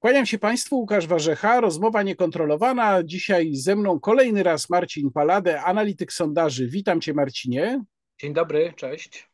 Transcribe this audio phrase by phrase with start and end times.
[0.00, 3.02] Kłaniam się Państwu, Łukasz Warzecha, rozmowa niekontrolowana.
[3.04, 6.68] Dzisiaj ze mną kolejny raz Marcin Palade, analityk sondaży.
[6.68, 7.84] Witam Cię Marcinie.
[8.20, 9.30] Dzień dobry, cześć.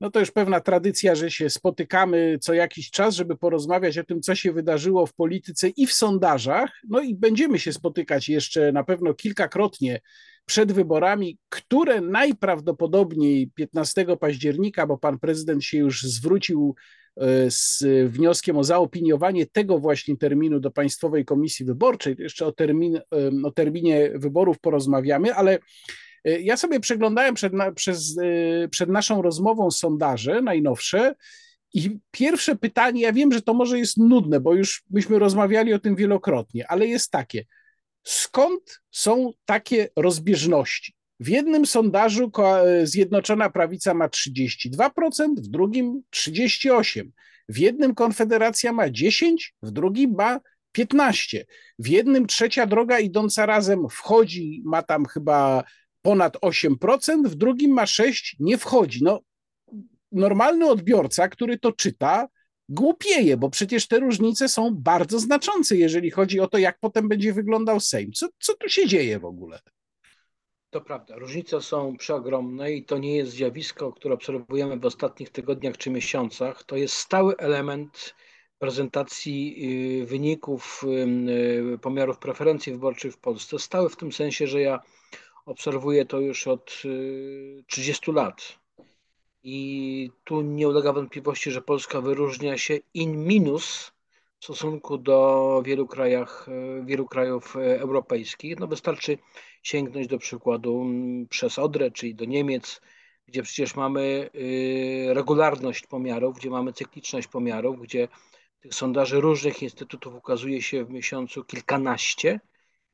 [0.00, 4.20] No to już pewna tradycja, że się spotykamy co jakiś czas, żeby porozmawiać o tym,
[4.20, 6.70] co się wydarzyło w polityce i w sondażach.
[6.88, 10.00] No i będziemy się spotykać jeszcze na pewno kilkakrotnie
[10.44, 16.74] przed wyborami, które najprawdopodobniej 15 października, bo pan prezydent się już zwrócił
[17.48, 22.16] z wnioskiem o zaopiniowanie tego właśnie terminu do Państwowej Komisji Wyborczej.
[22.18, 23.00] Jeszcze o, termin,
[23.44, 25.58] o terminie wyborów porozmawiamy, ale
[26.24, 31.14] e, ja sobie przeglądałem przed, przez, e, przed naszą rozmową sondaże najnowsze
[31.74, 35.78] i pierwsze pytanie, ja wiem, że to może jest nudne, bo już myśmy rozmawiali o
[35.78, 37.44] tym wielokrotnie, ale jest takie.
[38.02, 40.95] Skąd są takie rozbieżności?
[41.20, 42.30] W jednym sondażu
[42.82, 44.90] Zjednoczona Prawica ma 32%,
[45.36, 47.10] w drugim 38%.
[47.48, 50.40] W jednym Konfederacja ma 10%, w drugim ma
[50.78, 51.44] 15%.
[51.78, 55.64] W jednym trzecia droga idąca razem wchodzi, ma tam chyba
[56.02, 59.04] ponad 8%, w drugim ma 6%, nie wchodzi.
[59.04, 59.20] No,
[60.12, 62.28] normalny odbiorca, który to czyta,
[62.68, 67.32] głupieje, bo przecież te różnice są bardzo znaczące, jeżeli chodzi o to, jak potem będzie
[67.32, 68.12] wyglądał Sejm.
[68.12, 69.60] Co, co tu się dzieje w ogóle?
[70.70, 75.76] To prawda, różnice są przeogromne i to nie jest zjawisko, które obserwujemy w ostatnich tygodniach
[75.76, 76.64] czy miesiącach.
[76.64, 78.14] To jest stały element
[78.58, 79.56] prezentacji
[80.02, 80.84] y, wyników
[81.74, 83.58] y, pomiarów preferencji wyborczych w Polsce.
[83.58, 84.80] Stały w tym sensie, że ja
[85.46, 86.82] obserwuję to już od
[87.66, 88.58] 30 y, lat.
[89.42, 93.92] I tu nie ulega wątpliwości, że Polska wyróżnia się in minus
[94.46, 96.46] stosunku do wielu, krajach,
[96.84, 98.58] wielu krajów europejskich.
[98.58, 99.18] No wystarczy
[99.62, 100.86] sięgnąć do przykładu
[101.30, 102.80] przez Odrę, czyli do Niemiec,
[103.26, 108.08] gdzie przecież mamy y, regularność pomiarów, gdzie mamy cykliczność pomiarów, gdzie
[108.60, 112.40] tych sondaży różnych instytutów ukazuje się w miesiącu kilkanaście.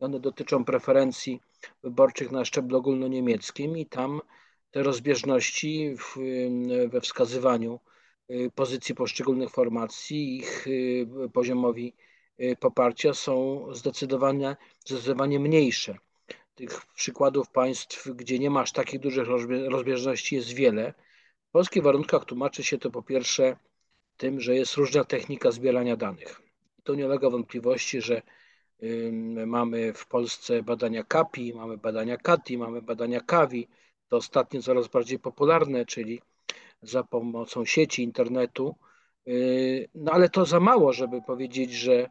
[0.00, 1.40] One dotyczą preferencji
[1.82, 4.20] wyborczych na szczeblu ogólnoniemieckim i tam
[4.70, 7.80] te rozbieżności w, y, we wskazywaniu
[8.30, 10.66] y, pozycji poszczególnych formacji, ich
[11.32, 11.94] poziomowi
[12.60, 14.56] poparcia są zdecydowanie,
[14.86, 15.98] zdecydowanie mniejsze.
[16.54, 19.28] Tych przykładów państw, gdzie nie masz takich dużych
[19.68, 20.94] rozbieżności, jest wiele.
[21.48, 23.56] W polskich warunkach tłumaczy się to po pierwsze
[24.16, 26.42] tym, że jest różna technika zbierania danych.
[26.82, 28.22] To nie ulega wątpliwości, że
[29.46, 33.68] mamy w Polsce badania CAPI, mamy badania CATI, mamy badania CAVI.
[34.08, 36.22] To ostatnie coraz bardziej popularne, czyli
[36.82, 38.76] za pomocą sieci, internetu.
[39.26, 42.10] Yy, no ale to za mało, żeby powiedzieć, że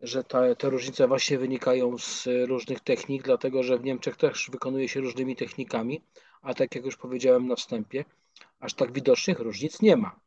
[0.00, 4.88] że te, te różnice właśnie wynikają z różnych technik, dlatego że w Niemczech też wykonuje
[4.88, 6.02] się różnymi technikami,
[6.42, 8.04] a tak jak już powiedziałem na wstępie,
[8.60, 10.20] aż tak widocznych różnic nie ma.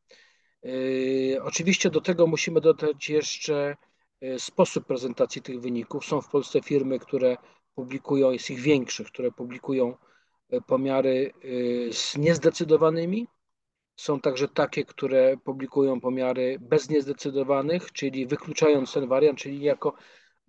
[0.64, 3.76] Yy, oczywiście do tego musimy dodać jeszcze
[4.22, 6.06] yy, sposób prezentacji tych wyników.
[6.06, 7.38] Są w Polsce firmy, które
[7.76, 9.98] publikują, jest ich większych, które publikują
[10.68, 11.32] pomiary
[11.92, 13.28] z niezdecydowanymi,
[13.96, 19.94] są także takie, które publikują pomiary bez niezdecydowanych, czyli wykluczając ten wariant, czyli jako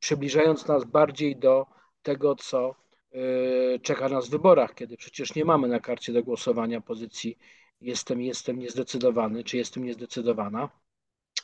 [0.00, 1.66] przybliżając nas bardziej do
[2.02, 2.74] tego, co
[3.14, 7.38] y, czeka nas w wyborach, kiedy przecież nie mamy na karcie do głosowania pozycji
[7.80, 10.68] jestem, jestem niezdecydowany, czy jestem niezdecydowana.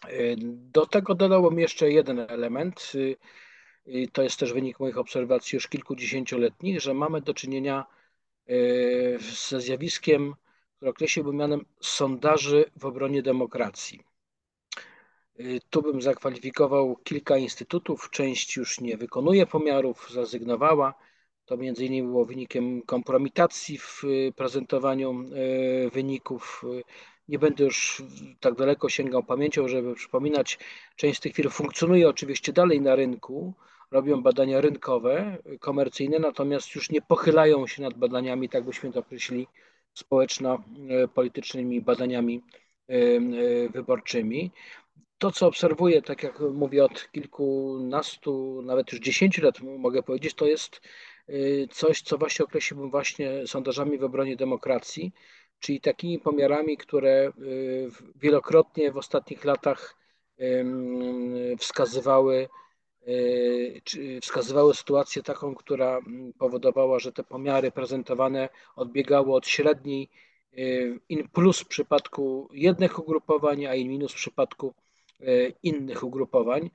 [0.08, 2.92] Y, do tego dodałbym jeszcze jeden element.
[2.94, 7.86] Y, to jest też wynik moich obserwacji już kilkudziesięcioletnich, że mamy do czynienia
[9.48, 10.34] ze zjawiskiem
[10.82, 14.00] który określiłbym mianem sondaży w obronie demokracji.
[15.40, 20.94] Y, tu bym zakwalifikował kilka instytutów, część już nie wykonuje pomiarów, zrezygnowała.
[21.44, 25.24] To między innymi było wynikiem kompromitacji w y, prezentowaniu
[25.86, 26.64] y, wyników.
[27.28, 28.02] Nie będę już
[28.40, 30.58] tak daleko sięgał pamięcią, żeby przypominać.
[30.96, 33.54] Część z tych firm funkcjonuje oczywiście dalej na rynku,
[33.90, 39.46] robią badania rynkowe, komercyjne, natomiast już nie pochylają się nad badaniami, tak byśmy to określili,
[39.94, 42.42] społeczno-politycznymi badaniami
[42.88, 43.18] e, e,
[43.68, 44.50] wyborczymi.
[45.18, 50.46] To, co obserwuję, tak jak mówię, od kilkunastu, nawet już dziesięciu lat mogę powiedzieć, to
[50.46, 50.80] jest
[51.28, 51.32] e,
[51.70, 55.12] coś, co właśnie określiłbym właśnie sondażami w obronie demokracji,
[55.58, 57.32] czyli takimi pomiarami, które
[58.16, 59.96] wielokrotnie w ostatnich latach
[61.58, 62.61] wskazywały Y,
[64.22, 70.10] wskazywały sytuację taką, która mm, powodowała, że te pomiary prezentowane odbiegały od średniej
[70.58, 74.74] y, in plus w przypadku jednych ugrupowań, a in minus w przypadku
[75.20, 76.70] y, innych ugrupowań.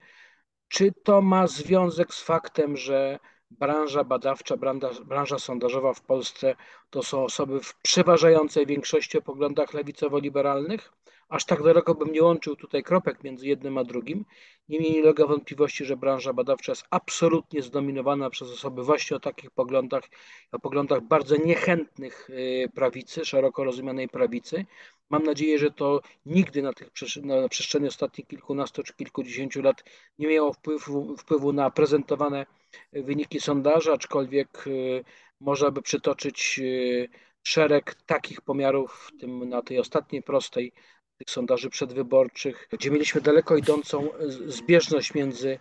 [0.68, 3.20] Czy to ma związek z faktem, że
[3.52, 6.56] branża badawcza, branża, branża sondażowa w Polsce
[6.90, 10.94] to są osoby w przeważającej większości o poglądach lewicowo-liberalnych.
[11.30, 14.26] Aż tak daleko bym nie łączył tutaj kropek między jednym a drugim.
[14.70, 19.52] Niemniej nie ulega wątpliwości, że branża badawcza jest absolutnie zdominowana przez osoby właśnie o takich
[19.52, 20.04] poglądach,
[20.52, 24.66] o poglądach bardzo niechętnych y, prawicy, szeroko rozumianej prawicy.
[25.10, 26.88] Mam nadzieję, że to nigdy na, tych,
[27.24, 29.84] na przestrzeni ostatnich kilkunastu czy kilkudziesięciu lat
[30.20, 32.46] nie miało wpływu, wpływu na prezentowane
[32.94, 35.04] wyniki sondaży, aczkolwiek y,
[35.40, 37.10] można by przytoczyć y,
[37.44, 40.74] szereg takich pomiarów, w tym na tej ostatniej prostej
[41.18, 44.10] tych sondaży przedwyborczych, gdzie mieliśmy daleko idącą
[44.46, 45.60] zbieżność między,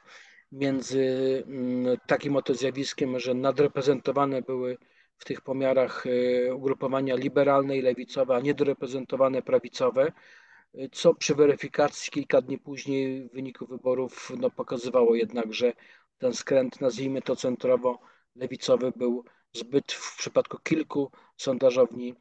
[0.53, 1.03] między
[1.47, 4.79] mm, takim oto zjawiskiem, że nadreprezentowane były
[5.19, 10.13] w tych pomiarach y, ugrupowania liberalne i lewicowe, a niedoreprezentowane prawicowe,
[10.93, 15.73] co przy weryfikacji kilka dni później wyniku wyborów no, pokazywało jednak, że
[16.19, 22.15] ten skręt, nazwijmy to centrowo-lewicowy, był zbyt w przypadku kilku sondażowni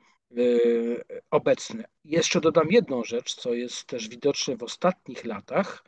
[1.31, 1.83] obecny.
[2.05, 5.83] Jeszcze dodam jedną rzecz, co jest też widoczne w ostatnich latach,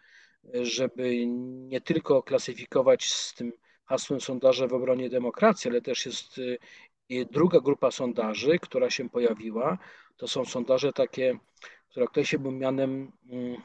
[0.53, 1.25] żeby
[1.67, 3.51] nie tylko klasyfikować z tym
[3.85, 6.37] hasłem sondaże w obronie demokracji, ale też jest
[7.09, 9.77] yy, druga grupa sondaży, która się pojawiła.
[10.17, 11.39] To są sondaże takie,
[11.89, 13.57] które określiłbym mianem yy,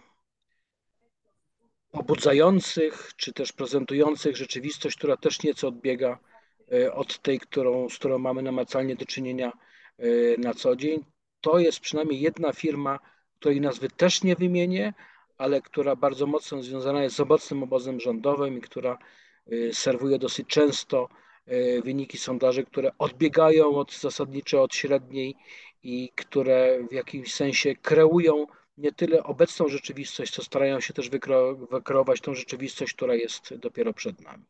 [1.90, 6.18] pobudzających, czy też prezentujących rzeczywistość, która też nieco odbiega
[6.72, 9.71] e, od tej, którą, z którą mamy namacalnie do czynienia e,
[10.38, 11.04] na co dzień.
[11.40, 12.98] To jest przynajmniej jedna firma,
[13.40, 14.94] której nazwy też nie wymienię,
[15.38, 18.98] ale która bardzo mocno związana jest z obecnym obozem rządowym i która
[19.46, 21.08] e, serwuje dosyć często
[21.84, 25.34] wyniki sondaży, które odbiegają od zasadniczej, od średniej
[25.82, 28.46] i które w jakimś sensie kreują
[28.78, 31.10] nie tyle obecną rzeczywistość, co starają się też
[31.70, 34.44] wykreować tą rzeczywistość, która jest dopiero przed nami.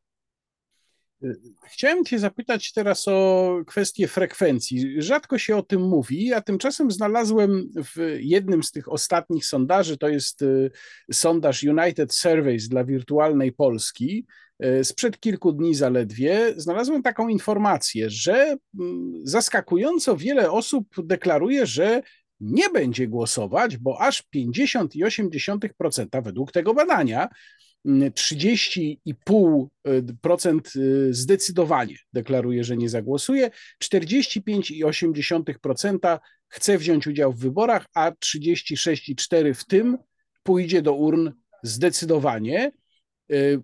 [1.66, 5.02] Chciałem Cię zapytać teraz o kwestię frekwencji.
[5.02, 10.08] Rzadko się o tym mówi, a tymczasem znalazłem w jednym z tych ostatnich sondaży, to
[10.08, 10.70] jest y,
[11.12, 14.26] sondaż United Surveys dla wirtualnej Polski,
[14.64, 22.02] y, sprzed kilku dni zaledwie, znalazłem taką informację, że mm, zaskakująco wiele osób deklaruje, że
[22.40, 27.28] nie będzie głosować, bo aż 50,8% według tego badania
[27.86, 33.50] 30,5% y, zdecydowanie deklaruje, że nie zagłosuje,
[33.84, 36.18] 45,8%
[36.48, 39.98] chce wziąć udział w wyborach, a 36,4% w tym
[40.42, 41.30] pójdzie do urn
[41.62, 42.72] zdecydowanie.
[43.32, 43.62] Y,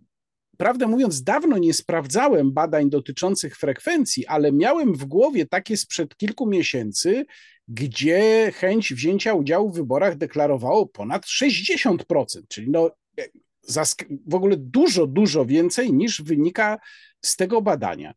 [0.56, 6.46] prawdę mówiąc, dawno nie sprawdzałem badań dotyczących frekwencji, ale miałem w głowie takie sprzed kilku
[6.46, 7.26] miesięcy,
[7.68, 12.90] gdzie chęć wzięcia udziału w wyborach deklarowało ponad 60%, czyli no,
[14.26, 16.78] w ogóle dużo, dużo więcej niż wynika
[17.24, 18.14] z tego badania.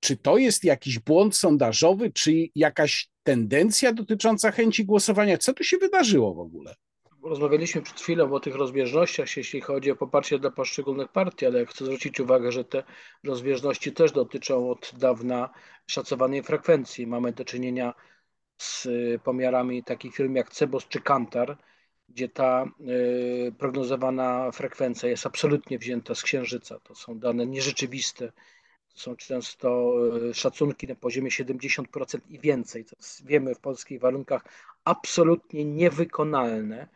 [0.00, 5.38] Czy to jest jakiś błąd sondażowy, czy jakaś tendencja dotycząca chęci głosowania?
[5.38, 6.74] Co tu się wydarzyło w ogóle?
[7.22, 11.84] Rozmawialiśmy przed chwilą o tych rozbieżnościach, jeśli chodzi o poparcie dla poszczególnych partii, ale chcę
[11.84, 12.82] zwrócić uwagę, że te
[13.24, 15.50] rozbieżności też dotyczą od dawna
[15.86, 17.06] szacowanej frekwencji.
[17.06, 17.94] Mamy do czynienia
[18.58, 18.88] z
[19.22, 21.58] pomiarami takich firm jak Cebos czy Kantar,
[22.08, 26.80] gdzie ta y, prognozowana frekwencja jest absolutnie wzięta z księżyca.
[26.80, 28.32] To są dane nierzeczywiste.
[28.88, 29.94] To są często
[30.30, 32.84] y, szacunki na poziomie 70% i więcej.
[32.84, 34.44] To wiemy w polskich warunkach
[34.84, 36.88] absolutnie niewykonalne.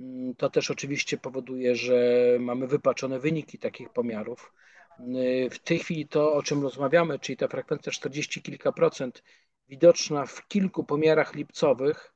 [0.00, 1.96] Mm, to też oczywiście powoduje, że
[2.40, 4.52] mamy wypaczone wyniki takich pomiarów.
[5.00, 9.22] Y, w tej chwili to, o czym rozmawiamy, czyli ta frekwencja 40 kilka procent,
[9.68, 12.11] widoczna w kilku pomiarach lipcowych,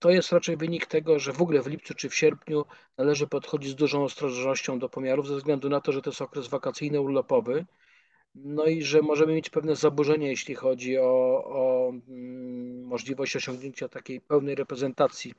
[0.00, 2.64] to jest raczej wynik tego, że w ogóle w lipcu czy w sierpniu
[2.98, 6.48] należy podchodzić z dużą ostrożnością do pomiarów, ze względu na to, że to jest okres
[6.48, 7.66] wakacyjny, urlopowy.
[8.34, 14.20] No i że możemy mieć pewne zaburzenia, jeśli chodzi o, o mm, możliwość osiągnięcia takiej
[14.20, 15.34] pełnej reprezentacji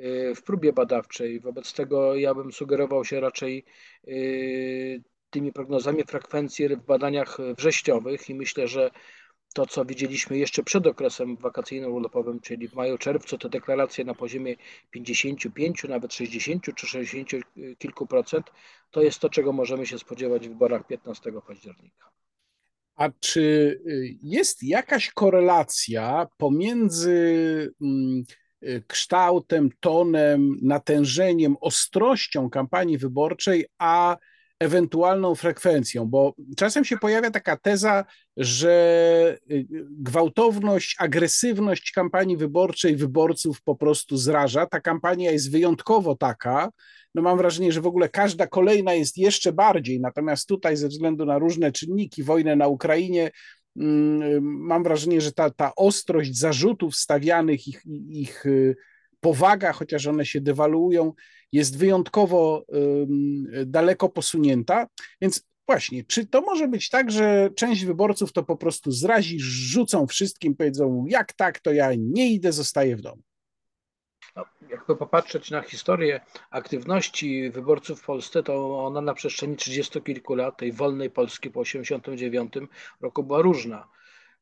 [0.00, 1.40] y, w próbie badawczej.
[1.40, 3.64] Wobec tego ja bym sugerował się raczej
[4.08, 8.90] y, tymi prognozami frekwencji w badaniach wrześniowych i myślę, że
[9.56, 14.56] to, co widzieliśmy jeszcze przed okresem wakacyjno-urlopowym, czyli w maju, czerwcu, to deklaracje na poziomie
[14.90, 17.30] 55, nawet 60 czy 60
[17.78, 18.46] kilku procent,
[18.90, 22.10] to jest to, czego możemy się spodziewać w wyborach 15 października.
[22.96, 23.40] A czy
[23.86, 28.24] y, jest jakaś korelacja pomiędzy mm,
[28.86, 34.16] kształtem, tonem, natężeniem, ostrością kampanii wyborczej, a
[34.60, 38.04] ewentualną frekwencją, bo czasem się pojawia taka teza,
[38.36, 44.66] że y, gwałtowność, agresywność kampanii wyborczej wyborców po prostu zraża.
[44.66, 46.70] Ta kampania jest wyjątkowo taka.
[47.14, 51.26] No mam wrażenie, że w ogóle każda kolejna jest jeszcze bardziej, natomiast tutaj ze względu
[51.26, 53.30] na różne czynniki, wojnę na Ukrainie,
[53.76, 58.76] mm, mam wrażenie, że ta, ta ostrość zarzutów stawianych, ich, ich y,
[59.26, 61.12] powaga, chociaż one się dewaluują,
[61.52, 62.64] jest wyjątkowo
[63.66, 64.86] daleko posunięta.
[65.20, 70.06] Więc właśnie, czy to może być tak, że część wyborców to po prostu zrazi, rzucą
[70.06, 73.22] wszystkim, powiedzą, jak tak, to ja nie idę, zostaję w domu?
[74.36, 80.34] No, jakby popatrzeć na historię aktywności wyborców w Polsce, to ona na przestrzeni 30 kilku
[80.34, 83.88] lat, tej wolnej Polski po 1989 roku była różna.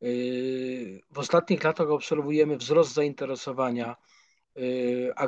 [0.00, 3.96] Yy, w ostatnich latach obserwujemy wzrost zainteresowania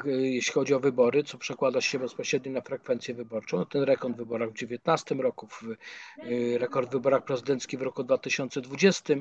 [0.07, 3.67] jeśli chodzi o wybory, co przekłada się bezpośrednio na frekwencję wyborczą.
[3.67, 5.49] Ten rekord w wyborach w 2019 roku,
[6.25, 9.15] y, rekord w wyborach prezydenckich w roku 2020.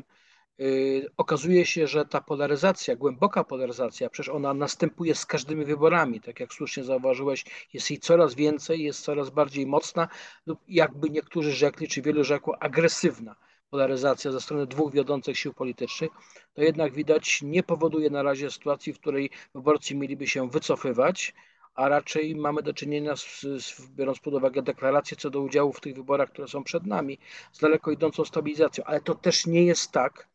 [0.60, 6.40] Y, okazuje się, że ta polaryzacja, głęboka polaryzacja, przecież ona następuje z każdymi wyborami, tak
[6.40, 10.08] jak słusznie zauważyłeś, jest jej coraz więcej, jest coraz bardziej mocna
[10.46, 13.36] lub jakby niektórzy rzekli, czy wielu rzekło, agresywna
[13.76, 16.12] polaryzacja ze strony dwóch wiodących sił politycznych,
[16.54, 21.34] to jednak widać nie powoduje na razie sytuacji, w której wyborcy mieliby się wycofywać,
[21.74, 25.82] a raczej mamy do czynienia, z, z, biorąc pod uwagę deklaracje co do udziału w
[25.82, 27.18] tych wyborach, które są przed nami,
[27.52, 28.84] z daleko idącą stabilizacją.
[28.84, 30.28] Ale to też nie jest tak,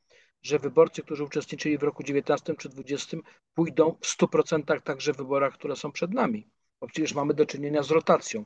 [0.43, 3.17] że wyborcy, którzy uczestniczyli w roku 19 czy 20,
[3.55, 6.47] pójdą w 100% także w wyborach, które są przed nami.
[6.81, 8.45] Bo przecież mamy do czynienia z rotacją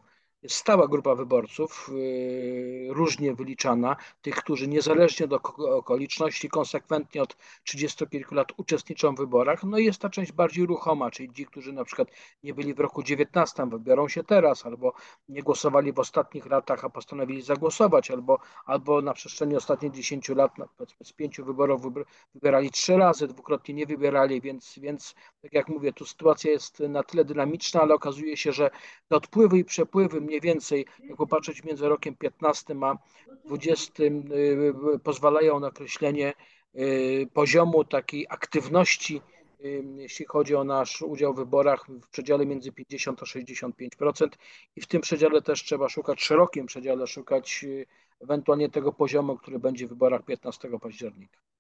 [0.48, 5.40] stała grupa wyborców, yy, różnie wyliczana, tych, którzy niezależnie do
[5.76, 9.64] okoliczności, konsekwentnie od 30 kilku lat uczestniczą w wyborach.
[9.64, 12.08] No i jest ta część bardziej ruchoma, czyli ci, którzy na przykład
[12.42, 14.92] nie byli w roku 19, wybiorą się teraz, albo
[15.28, 20.52] nie głosowali w ostatnich latach, a postanowili zagłosować, albo, albo na przestrzeni ostatnich 10 lat,
[21.02, 21.82] z pięciu wyborów
[22.34, 27.02] wybierali trzy razy, dwukrotnie nie wybierali, więc, więc tak jak mówię, tu sytuacja jest na
[27.02, 28.70] tyle dynamiczna, ale okazuje się, że
[29.08, 32.98] te odpływy i przepływy mniej więcej, jak popatrzeć między rokiem 15 a
[33.44, 36.34] 20, y, pozwalają na określenie
[36.74, 39.20] y, poziomu takiej aktywności,
[39.64, 44.28] y, jeśli chodzi o nasz udział w wyborach w przedziale między 50 a 65%
[44.76, 47.64] i w tym przedziale też trzeba szukać, szerokim przedziale szukać
[48.20, 51.53] ewentualnie tego poziomu, który będzie w wyborach 15 października.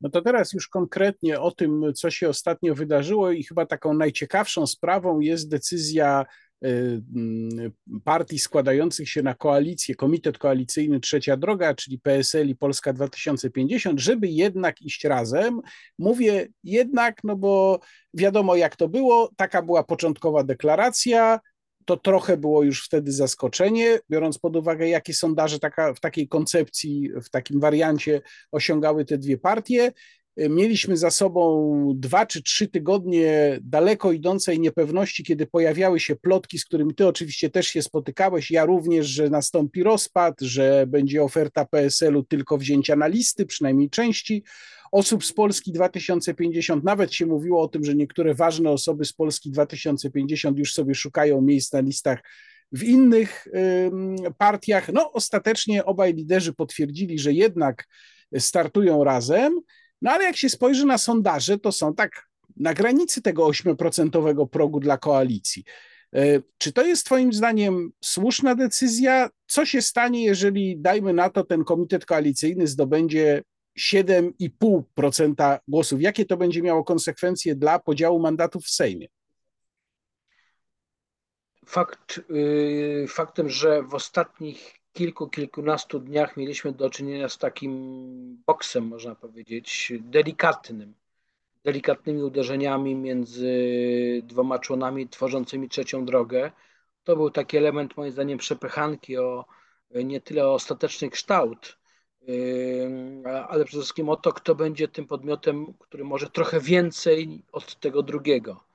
[0.00, 4.66] No to teraz już konkretnie o tym, co się ostatnio wydarzyło i chyba taką najciekawszą
[4.66, 6.26] sprawą jest decyzja
[6.64, 7.72] Y, mm,
[8.04, 14.28] partii składających się na koalicję, Komitet Koalicyjny Trzecia Droga, czyli PSL i Polska 2050, żeby
[14.28, 15.60] jednak iść razem.
[15.98, 17.80] Mówię jednak, no bo
[18.14, 21.40] wiadomo jak to było, taka była początkowa deklaracja,
[21.86, 27.10] to trochę było już wtedy zaskoczenie, biorąc pod uwagę, jakie sondaże taka, w takiej koncepcji,
[27.22, 28.20] w takim wariancie
[28.52, 29.92] osiągały te dwie partie.
[30.36, 36.64] Mieliśmy za sobą dwa czy trzy tygodnie daleko idącej niepewności, kiedy pojawiały się plotki, z
[36.64, 42.22] którymi ty oczywiście też się spotykałeś, ja również, że nastąpi rozpad, że będzie oferta PSL-u
[42.22, 44.44] tylko wzięcia na listy, przynajmniej części
[44.92, 46.84] osób z Polski 2050.
[46.84, 51.40] Nawet się mówiło o tym, że niektóre ważne osoby z Polski 2050 już sobie szukają
[51.40, 52.22] miejsc na listach
[52.72, 53.46] w innych
[54.38, 54.92] partiach.
[54.92, 57.84] No, ostatecznie obaj liderzy potwierdzili, że jednak
[58.38, 59.60] startują razem.
[60.02, 62.26] No ale jak się spojrzy na sondaże, to są tak
[62.56, 65.64] na granicy tego 8% progu dla koalicji.
[66.14, 69.30] E, czy to jest Twoim zdaniem słuszna decyzja?
[69.46, 73.42] Co się stanie, jeżeli, dajmy na to, ten komitet koalicyjny zdobędzie
[73.78, 76.02] 7,5% głosów?
[76.02, 79.06] Jakie to będzie miało konsekwencje dla podziału mandatów w Sejmie?
[81.66, 88.84] Fakt, yy, faktem, że w ostatnich kilku, kilkunastu dniach mieliśmy do czynienia z takim boksem,
[88.84, 90.94] można powiedzieć, delikatnym,
[91.64, 93.52] delikatnymi uderzeniami między
[94.24, 96.52] dwoma członami tworzącymi trzecią drogę.
[97.04, 99.44] To był taki element, moim zdaniem, przepychanki o
[99.94, 101.78] nie tyle o ostateczny kształt,
[103.48, 108.02] ale przede wszystkim o to, kto będzie tym podmiotem, który może trochę więcej od tego
[108.02, 108.66] drugiego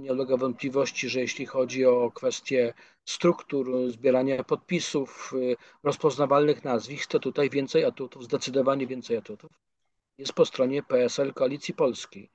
[0.00, 7.18] nie ulega wątpliwości, że jeśli chodzi o kwestie struktur, zbierania podpisów, y, rozpoznawalnych nazwisk, to
[7.18, 9.50] tutaj więcej atutów, zdecydowanie więcej atutów
[10.18, 12.30] jest po stronie PSL Koalicji Polskiej.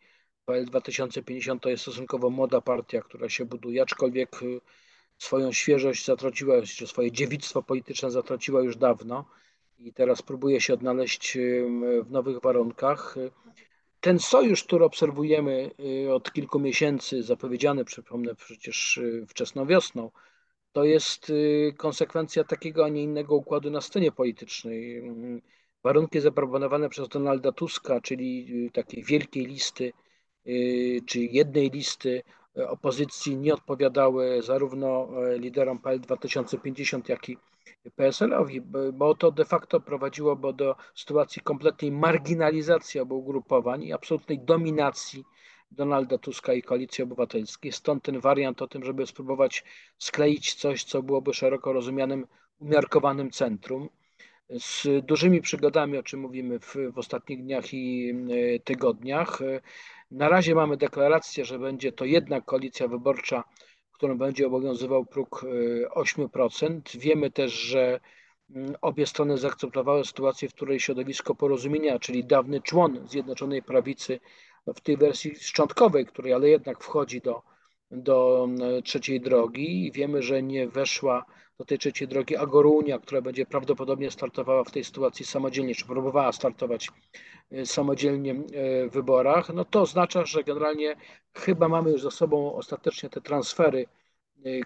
[0.46, 4.62] PL 2050 to jest stosunkowo młoda partia, która się buduje, aczkolwiek y,
[5.18, 9.26] swoją świeżość zatraciła, czy swoje dziewictwo polityczne zatraciła już dawno
[9.86, 11.38] i teraz próbuje się odnaleźć
[12.04, 13.16] w nowych warunkach
[14.06, 15.72] ten sojusz, który obserwujemy
[16.06, 20.12] y, od kilku miesięcy, zapowiedziany, przypomnę, przecież y, wczesną wiosną,
[20.72, 25.04] to jest y, konsekwencja takiego, a nie innego układu na scenie politycznej.
[25.84, 29.94] Warunki zaproponowane przez Donalda Tuska, czyli takiej wielkiej listy,
[31.06, 32.24] czy jednej listy
[32.68, 37.38] opozycji, nie odpowiadały zarówno liderom PL 2050, jak i
[37.96, 38.62] PSL-owi,
[38.94, 45.24] bo to de facto prowadziłoby do sytuacji kompletnej marginalizacji obu ugrupowań i absolutnej dominacji
[45.72, 47.72] Donalda Tuska i Koalicji Obywatelskiej.
[47.72, 49.64] Stąd ten wariant o tym, żeby spróbować
[49.98, 52.28] skleić coś, co byłoby szeroko rozumianym,
[52.60, 53.90] umiarkowanym centrum.
[54.50, 58.14] Z dużymi przygodami, o czym mówimy w, w ostatnich dniach i
[58.56, 59.40] e, tygodniach.
[60.12, 63.44] Na razie mamy deklarację, że będzie to jednak koalicja wyborcza,
[63.96, 65.46] którą będzie obowiązywał próg
[65.96, 66.76] 8%.
[66.96, 68.00] E, Wiemy też, że
[68.56, 74.20] mm, obie strony zaakceptowały sytuację, w której środowisko porozumienia, czyli dawny człon Zjednoczonej Prawicy,
[74.76, 77.42] w tej wersji szczątkowej, której ale jednak wchodzi do,
[77.92, 81.26] do e, trzeciej drogi i wiemy, że nie weszła
[81.58, 86.32] do tej trzeciej drogi Agorunia, która będzie prawdopodobnie startowała w tej sytuacji samodzielnie, czy próbowała
[86.32, 86.90] startować
[87.52, 88.36] e, samodzielnie e,
[88.90, 90.96] w wyborach, no to oznacza, że generalnie
[91.34, 93.86] chyba mamy już za sobą ostatecznie te transfery,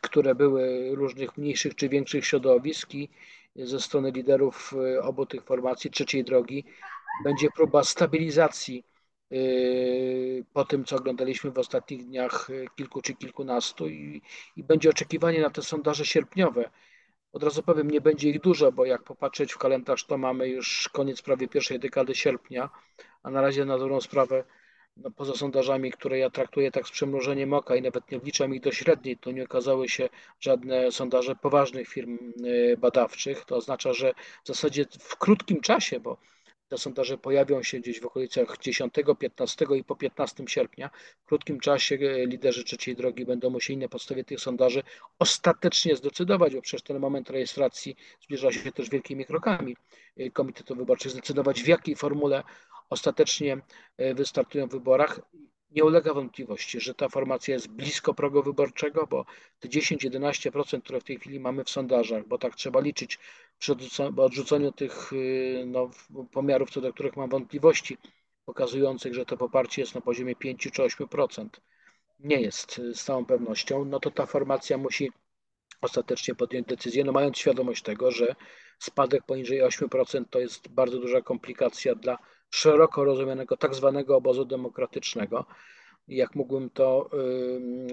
[0.02, 3.10] które były różnych mniejszych czy większych środowisk i
[3.56, 6.64] ze strony liderów obu tych formacji trzeciej drogi
[7.24, 8.84] będzie próba stabilizacji
[10.54, 14.22] po tym, co oglądaliśmy w ostatnich dniach yy, kilku czy kilkunastu i,
[14.56, 16.70] i będzie oczekiwanie na te sondaże sierpniowe.
[17.34, 20.90] Od razu powiem, nie będzie ich dużo, bo jak popatrzeć w kalendarz, to mamy już
[20.94, 22.70] koniec prawie pierwszej dekady sierpnia,
[23.24, 24.44] a na razie na dobrą sprawę,
[24.98, 28.62] no poza sondażami, które ja traktuję tak z przymrużeniem oka i nawet nie wliczam ich
[28.62, 30.10] do średniej, to nie okazały się
[30.40, 33.46] żadne sondaże poważnych firm yy, badawczych.
[33.46, 36.18] To oznacza, że w zasadzie w krótkim czasie, bo
[36.70, 40.90] te sondaże pojawią się gdzieś w okolicach 10, 15 i po 15 sierpnia.
[41.24, 44.84] W krótkim czasie e, liderzy trzeciej drogi będą musieli na podstawie tych sondaży
[45.20, 49.76] ostatecznie zdecydować, bo przecież ten moment rejestracji zbliża się też wielkimi krokami
[50.18, 52.44] e, Komitetu Wyborczych, zdecydować w jakiej formule
[52.90, 53.58] ostatecznie
[53.98, 55.20] e, wystartują w wyborach
[55.72, 59.26] nie ulega wątpliwości, że ta formacja jest blisko progu wyborczego, bo
[59.60, 63.20] te 10-11%, które w tej chwili mamy w sondażach, bo tak trzeba liczyć
[63.60, 63.76] przy
[64.18, 65.90] odrzuceniu tych y, no,
[66.32, 67.98] pomiarów, co do których mam wątpliwości,
[68.46, 71.50] pokazujących, że to poparcie jest na poziomie 5 czy 8%,
[72.20, 75.12] nie jest z całą pewnością, no to ta formacja musi
[75.82, 78.36] ostatecznie podjąć decyzję, no mając świadomość tego, że
[78.80, 82.18] spadek poniżej 8% to jest bardzo duża komplikacja dla
[82.50, 85.46] szeroko rozumianego tak zwanego obozu demokratycznego.
[86.08, 87.10] Jak mógłbym to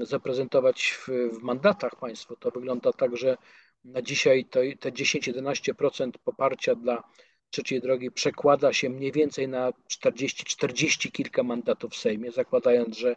[0.03, 3.37] zaprezentować w, w mandatach Państwu, to wygląda tak, że
[3.85, 7.03] na dzisiaj to, te 10-11% poparcia dla
[7.51, 13.17] trzeciej drogi przekłada się mniej więcej na 40-40 kilka mandatów w Sejmie, zakładając, że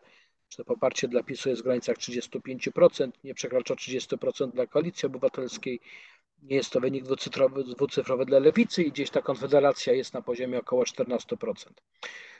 [0.57, 5.79] to poparcie dla PiSu jest w granicach 35%, nie przekracza 30% dla Koalicji Obywatelskiej,
[6.43, 10.59] nie jest to wynik dwucyfrowy, dwucyfrowy dla lewicy i gdzieś ta konfederacja jest na poziomie
[10.59, 11.53] około 14%.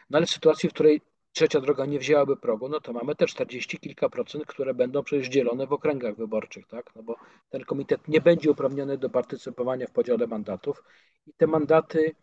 [0.09, 1.01] No ale w sytuacji, w której
[1.33, 5.27] trzecia droga nie wzięłaby progu, no to mamy te 40 kilka procent, które będą przecież
[5.27, 6.95] dzielone w okręgach wyborczych, tak?
[6.95, 7.15] No bo
[7.49, 10.83] ten komitet nie będzie uprawniony do partycypowania w podziale mandatów
[11.27, 12.15] i te mandaty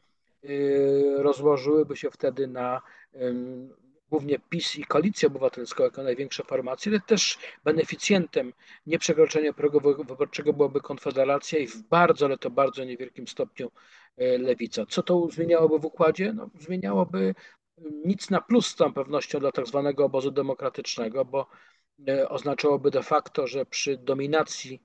[0.45, 2.83] y, rozłożyłyby się wtedy na
[4.11, 8.53] głównie PiS i Koalicja Obywatelska jako największe formacje, ale też beneficjentem
[8.87, 13.71] nieprzekroczenia progu wyborczego byłaby Konfederacja i w bardzo, ale to bardzo niewielkim stopniu
[14.17, 14.87] e, Lewica.
[14.87, 16.33] Co to zmieniałoby w układzie?
[16.33, 17.35] No, zmieniałoby
[18.05, 21.47] nic na plus z całą pewnością dla tak zwanego obozu demokratycznego, bo
[22.09, 24.83] e, oznaczałoby de facto, że przy dominacji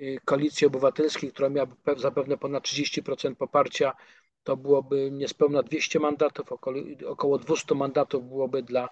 [0.00, 3.92] e, Koalicji Obywatelskiej, która miała zapewne ponad 30% poparcia,
[4.44, 6.76] to byłoby niespełna 200 mandatów, około,
[7.06, 8.88] około 200 mandatów byłoby dla,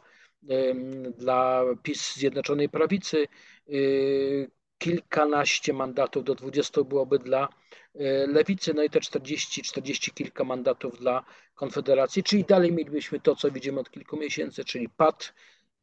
[1.19, 3.27] dla PiS Zjednoczonej Prawicy,
[3.69, 10.45] y, kilkanaście mandatów do 20 byłoby dla y, Lewicy, no i te 40, 40 kilka
[10.45, 15.35] mandatów dla Konfederacji, czyli dalej mielibyśmy to, co widzimy od kilku miesięcy, czyli pad,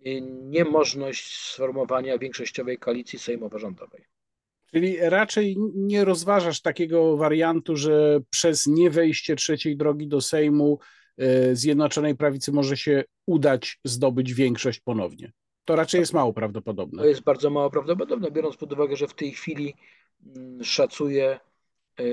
[0.05, 4.09] y, niemożność sformowania większościowej koalicji sejmowo-rządowej.
[4.73, 10.79] Czyli raczej nie rozważasz takiego wariantu, że przez niewejście trzeciej drogi do Sejmu
[11.17, 15.32] e, Zjednoczonej Prawicy może się udać zdobyć większość ponownie.
[15.65, 17.01] To raczej jest mało prawdopodobne.
[17.01, 19.73] To jest bardzo mało prawdopodobne, biorąc pod uwagę, że w tej chwili
[20.36, 21.39] mm, szacuje,
[21.99, 22.03] e,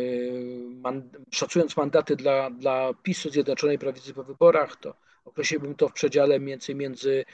[1.31, 6.75] szacując mandaty dla, dla PiSu Zjednoczonej Prawicy po wyborach, to określiłbym to w przedziale między,
[6.75, 7.25] między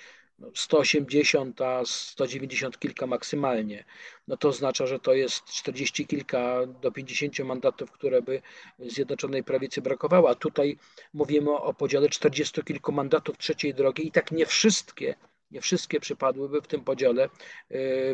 [0.55, 3.85] 180, a 190 kilka maksymalnie,
[4.29, 8.43] no to oznacza, że to jest 40 kilka do 50 mandatów, które by
[8.79, 10.79] Zjednoczonej Prawicy brakowało, a tutaj
[11.15, 15.15] mówimy o podziale 40 kilku mandatów trzeciej drogi i tak nie wszystkie
[15.53, 17.29] nie wszystkie przypadłyby w tym podziale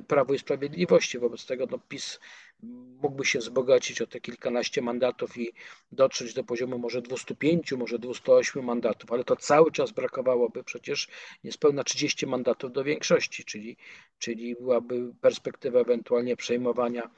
[0.08, 1.18] Prawo i Sprawiedliwości.
[1.18, 2.20] Wobec tego no, PiS
[3.02, 5.52] mógłby się wzbogacić o te kilkanaście mandatów i
[5.92, 11.08] dotrzeć do poziomu może 205, może 208 mandatów, ale to cały czas brakowałoby przecież
[11.44, 13.76] niespełna 30 mandatów do większości, czyli,
[14.18, 17.10] czyli byłaby perspektywa ewentualnie przejmowania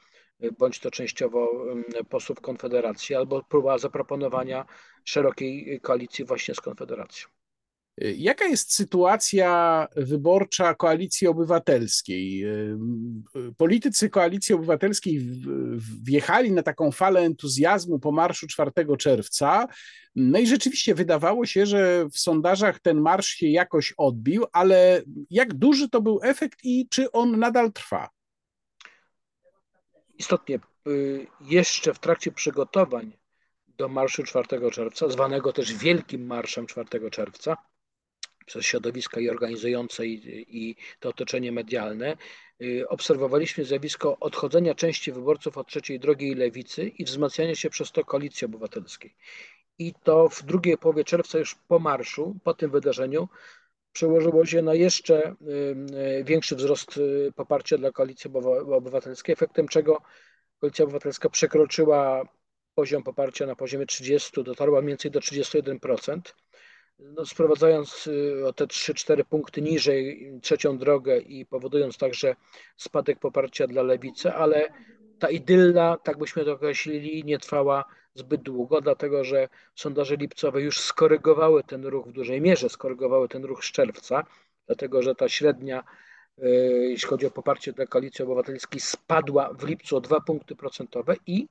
[0.57, 1.65] bądź to częściowo
[2.09, 4.65] posłów Konfederacji, albo próba zaproponowania
[5.05, 7.40] szerokiej koalicji właśnie z Konfederacją.
[8.01, 12.45] Jaka jest sytuacja wyborcza Koalicji Obywatelskiej?
[13.57, 15.21] Politycy Koalicji Obywatelskiej
[16.03, 19.67] wjechali na taką falę entuzjazmu po marszu 4 czerwca.
[20.15, 25.53] No i rzeczywiście wydawało się, że w sondażach ten marsz się jakoś odbił, ale jak
[25.53, 28.09] duży to był efekt i czy on nadal trwa?
[30.17, 33.17] Istotnie, y, jeszcze w trakcie przygotowań
[33.77, 37.57] do marszu 4 czerwca, zwanego też Wielkim Marszem 4 czerwca,
[38.51, 42.17] przez środowiska i organizujące i, i to otoczenie medialne,
[42.61, 47.91] y, obserwowaliśmy zjawisko odchodzenia części wyborców od trzeciej drogi i lewicy i wzmacniania się przez
[47.91, 49.15] to koalicji obywatelskiej.
[49.79, 53.29] I to w drugiej połowie czerwca, już po marszu, po tym wydarzeniu,
[53.93, 55.35] przełożyło się na jeszcze y,
[56.19, 56.99] y, większy wzrost
[57.35, 58.31] poparcia dla koalicji
[58.71, 60.01] obywatelskiej, efektem czego
[60.59, 62.23] koalicja obywatelska przekroczyła
[62.75, 66.19] poziom poparcia na poziomie 30, dotarła mniej więcej do 31%
[66.99, 72.35] no, sprowadzając y, o te 3-4 punkty niżej trzecią drogę i powodując także
[72.77, 74.69] spadek poparcia dla lewicy, ale
[75.19, 80.79] ta idylla, tak byśmy to określili, nie trwała zbyt długo, dlatego że sondaże lipcowe już
[80.79, 84.23] skorygowały ten ruch w dużej mierze, skorygowały ten ruch z czerwca,
[84.67, 85.83] dlatego że ta średnia,
[86.39, 86.47] y,
[86.89, 91.47] jeśli chodzi o poparcie dla koalicji obywatelskiej, spadła w lipcu o 2 punkty procentowe i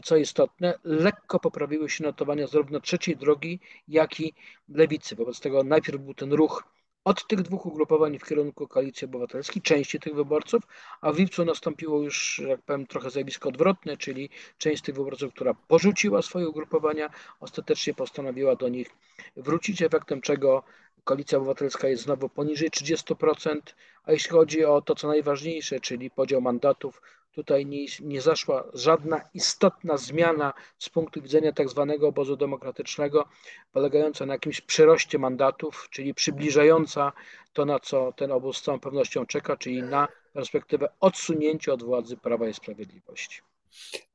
[0.00, 4.34] co istotne, lekko poprawiły się notowania zarówno trzeciej drogi, jak i
[4.68, 5.16] lewicy.
[5.16, 6.64] Wobec tego najpierw był ten ruch
[7.04, 10.62] od tych dwóch ugrupowań w kierunku koalicji obywatelskiej, części tych wyborców,
[11.00, 15.54] a w lipcu nastąpiło już, jak powiem, trochę zjawisko odwrotne, czyli część tych wyborców, która
[15.54, 18.90] porzuciła swoje ugrupowania, ostatecznie postanowiła do nich
[19.36, 20.62] wrócić, efektem czego
[21.04, 23.60] koalicja obywatelska jest znowu poniżej 30%,
[24.04, 29.20] a jeśli chodzi o to, co najważniejsze, czyli podział mandatów, Tutaj nie, nie zaszła żadna
[29.34, 33.28] istotna zmiana z punktu widzenia tak zwanego obozu demokratycznego,
[33.72, 37.12] polegająca na jakimś przyroście mandatów, czyli przybliżająca
[37.52, 42.16] to, na co ten obóz z całą pewnością czeka, czyli na perspektywę odsunięcia od władzy
[42.16, 43.40] Prawa i Sprawiedliwości.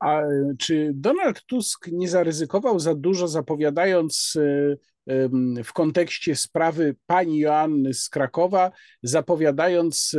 [0.00, 0.20] A
[0.58, 4.76] czy Donald Tusk nie zaryzykował za dużo, zapowiadając e,
[5.64, 8.70] w kontekście sprawy pani Joanny z Krakowa,
[9.02, 10.16] zapowiadając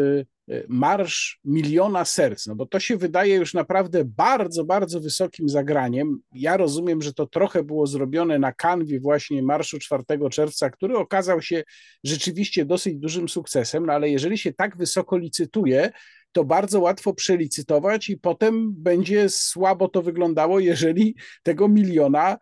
[0.49, 6.19] e, marsz miliona serc, no bo to się wydaje już naprawdę bardzo, bardzo wysokim zagraniem.
[6.31, 11.41] Ja rozumiem, że to trochę było zrobione na kanwie właśnie marszu 4 czerwca, który okazał
[11.41, 11.63] się
[12.03, 15.91] rzeczywiście dosyć dużym sukcesem, no ale jeżeli się tak wysoko licytuje,
[16.31, 22.37] to bardzo łatwo przelicytować i potem będzie słabo to wyglądało, jeżeli tego miliona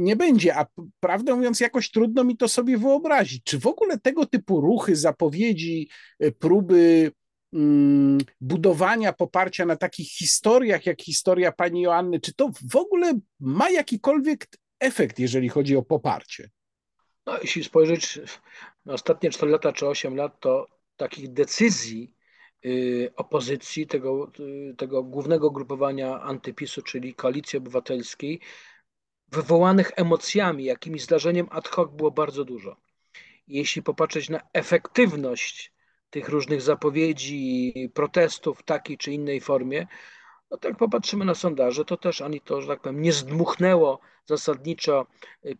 [0.00, 0.56] nie będzie.
[0.56, 0.66] A
[1.00, 3.42] prawdę mówiąc, jakoś trudno mi to sobie wyobrazić.
[3.44, 7.12] Czy w ogóle tego typu ruchy, zapowiedzi, e, próby
[7.52, 13.70] mm, budowania poparcia na takich historiach, jak historia pani Joanny, czy to w ogóle ma
[13.70, 14.46] jakikolwiek
[14.80, 16.50] efekt, jeżeli chodzi o poparcie?
[17.26, 18.20] No, jeśli spojrzeć
[18.84, 22.14] na ostatnie 4 lata czy 8 lat, to takich decyzji
[22.64, 28.40] y, opozycji, tego, y, tego głównego grupowania antypisu, czyli Koalicji Obywatelskiej,
[29.32, 32.76] wywołanych emocjami, jakimś zdarzeniem ad hoc było bardzo dużo.
[33.48, 35.72] Jeśli popatrzeć na efektywność
[36.10, 39.86] tych różnych zapowiedzi, protestów w takiej czy innej formie,
[40.50, 45.06] no tak popatrzymy na sondaże, to też ani to, że tak powiem, nie zdmuchnęło zasadniczo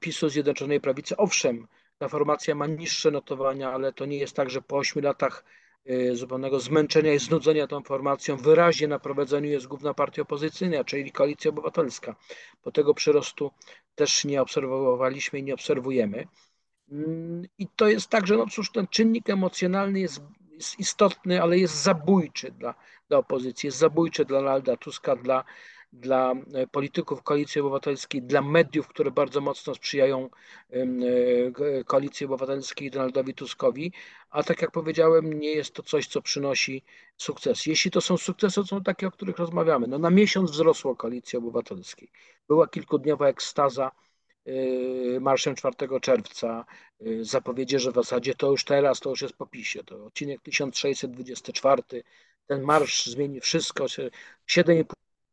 [0.00, 1.16] PiSu Zjednoczonej Prawicy.
[1.16, 1.66] Owszem,
[1.98, 5.44] ta formacja ma niższe notowania, ale to nie jest tak, że po ośmiu latach
[6.12, 8.36] zupełnego zmęczenia i znudzenia tą formacją.
[8.36, 12.16] Wyraźnie na prowadzeniu jest główna partia opozycyjna, czyli Koalicja Obywatelska.
[12.64, 13.50] Bo tego przyrostu
[13.94, 16.26] też nie obserwowaliśmy i nie obserwujemy.
[16.90, 21.58] Mm, I to jest tak, że no cóż, ten czynnik emocjonalny jest, jest istotny, ale
[21.58, 22.74] jest zabójczy dla,
[23.08, 25.44] dla opozycji, jest zabójczy dla Lalda Tuska, dla
[25.92, 30.30] dla e, polityków Koalicji Obywatelskiej, dla mediów, które bardzo mocno sprzyjają
[30.70, 33.92] e, Koalicji Obywatelskiej i Donaldowi Tuskowi,
[34.30, 36.82] a tak jak powiedziałem, nie jest to coś, co przynosi
[37.16, 37.66] sukces.
[37.66, 39.86] Jeśli to są sukcesy, to są takie, o których rozmawiamy.
[39.86, 42.10] No na miesiąc wzrosło Koalicji Obywatelskiej.
[42.48, 43.90] Była kilkudniowa ekstaza
[44.46, 46.64] e, marszem 4 czerwca,
[47.20, 49.84] zapowiedzi, że w zasadzie to już teraz, to już jest po PiSie.
[49.84, 51.82] To odcinek 1624,
[52.46, 53.84] ten marsz zmieni wszystko.
[53.84, 54.84] 7,5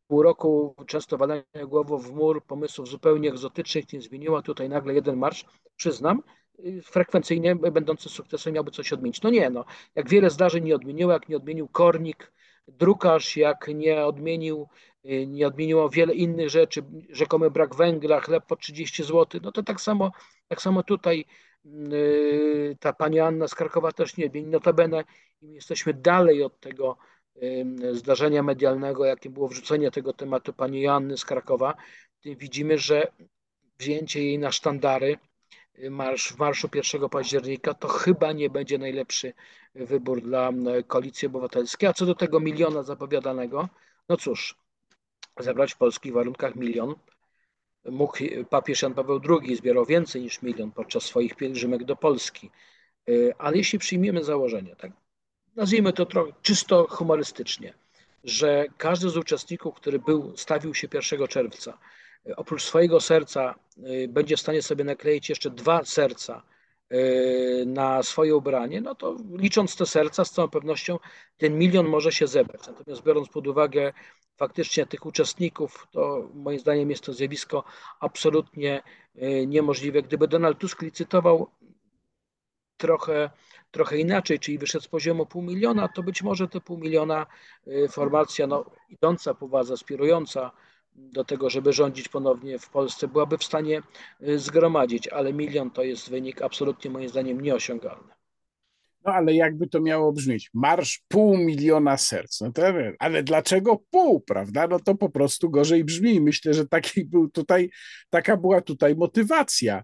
[0.08, 4.42] pół roku często walenia głową w mur pomysłów zupełnie egzotycznych nie zmieniła.
[4.42, 5.44] Tutaj nagle jeden marsz,
[5.76, 6.22] przyznam,
[6.82, 9.22] frekwencyjnie będący sukcesem miałby coś odmienić.
[9.22, 9.64] No nie, no.
[9.94, 12.32] Jak wiele zdarzeń nie odmieniło, jak nie odmienił Kornik,
[12.68, 14.68] drukarz, jak nie odmienił,
[15.26, 19.80] nie odmieniło wiele innych rzeczy, rzekomy brak węgla, chleb po 30 zł, no to tak
[19.80, 20.12] samo,
[20.48, 21.24] tak samo tutaj
[21.64, 24.46] yy, ta pani Anna z Krakowa też nie odmieni.
[24.46, 25.04] Notabene
[25.42, 26.96] jesteśmy dalej od tego
[27.92, 31.74] zdarzenia medialnego, jakim było wrzucenie tego tematu pani Joanny z Krakowa.
[32.24, 33.12] Widzimy, że
[33.78, 35.18] wzięcie jej na sztandary
[35.90, 39.32] marsz, w marszu 1 października, to chyba nie będzie najlepszy
[39.74, 40.52] wybór dla
[40.86, 41.88] Koalicji Obywatelskiej.
[41.88, 43.68] A co do tego miliona zapowiadanego,
[44.08, 44.54] no cóż,
[45.38, 46.94] zebrać w polskich warunkach milion.
[47.84, 48.18] Mógł
[48.50, 52.50] papież Jan Paweł II zbierał więcej niż milion podczas swoich pielgrzymek do Polski.
[53.38, 54.92] Ale jeśli przyjmiemy założenie, tak,
[55.58, 57.74] nazwijmy to trochę czysto humorystycznie,
[58.24, 61.78] że każdy z uczestników, który był, stawił się 1 czerwca,
[62.36, 66.42] oprócz swojego serca y, będzie w stanie sobie nakleić jeszcze dwa serca
[66.92, 70.98] y, na swoje ubranie, no to licząc te serca, z całą pewnością
[71.38, 72.66] ten milion może się zebrać.
[72.66, 73.92] Natomiast biorąc pod uwagę
[74.36, 77.64] faktycznie tych uczestników, to moim zdaniem jest to zjawisko
[78.00, 78.82] absolutnie
[79.46, 80.02] niemożliwe.
[80.02, 81.50] Gdyby Donald Tusk licytował
[82.78, 83.30] trochę,
[83.70, 87.26] trochę inaczej, czyli wyszedł z poziomu pół miliona, to być może te pół miliona
[87.90, 90.50] formacja no, idąca po wadze, aspirująca
[90.98, 93.82] do tego, żeby rządzić ponownie w Polsce, byłaby w stanie
[94.22, 98.18] y, zgromadzić, ale milion to jest wynik absolutnie moim zdaniem nieosiągalny.
[99.04, 100.50] No ale jakby to miało brzmieć?
[100.54, 102.40] Marsz pół miliona serc.
[102.40, 102.62] No to,
[102.98, 104.68] ale dlaczego pół, prawda?
[104.68, 106.20] No to po prostu gorzej brzmi.
[106.20, 107.70] Myślę, że taki był tutaj,
[108.10, 109.82] taka była tutaj motywacja.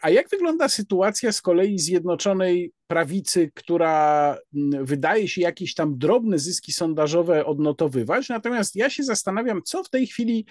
[0.00, 6.38] A jak wygląda sytuacja z kolei Zjednoczonej Prawicy, która mm, wydaje się jakieś tam drobne
[6.38, 8.28] zyski sondażowe odnotowywać?
[8.28, 10.46] Natomiast ja się zastanawiam, co w tej chwili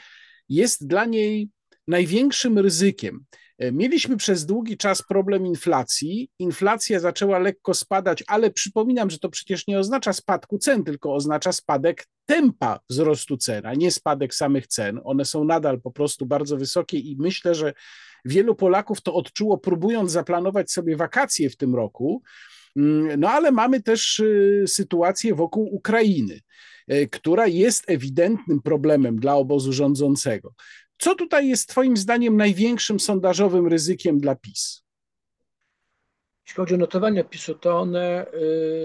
[0.50, 1.50] jest dla niej
[1.88, 3.26] największym ryzykiem.
[3.58, 6.30] E, mieliśmy przez długi czas problem inflacji.
[6.40, 11.52] Inflacja zaczęła lekko spadać, ale przypominam, że to przecież nie oznacza spadku cen, tylko oznacza
[11.52, 15.00] spadek tempa wzrostu cen, a nie spadek samych cen.
[15.04, 17.74] One są nadal po prostu bardzo wysokie i myślę, że
[18.26, 22.22] wielu Polaków to odczuło, próbując zaplanować sobie wakacje w tym roku.
[22.76, 26.40] Mm, no ale mamy też y, sytuację wokół Ukrainy,
[26.92, 30.54] y, która jest ewidentnym problemem dla obozu rządzącego.
[30.98, 34.84] Co tutaj jest Twoim zdaniem największym sondażowym ryzykiem dla PiS?
[36.50, 38.26] Jeśli chodzi o notowania PiSu, to one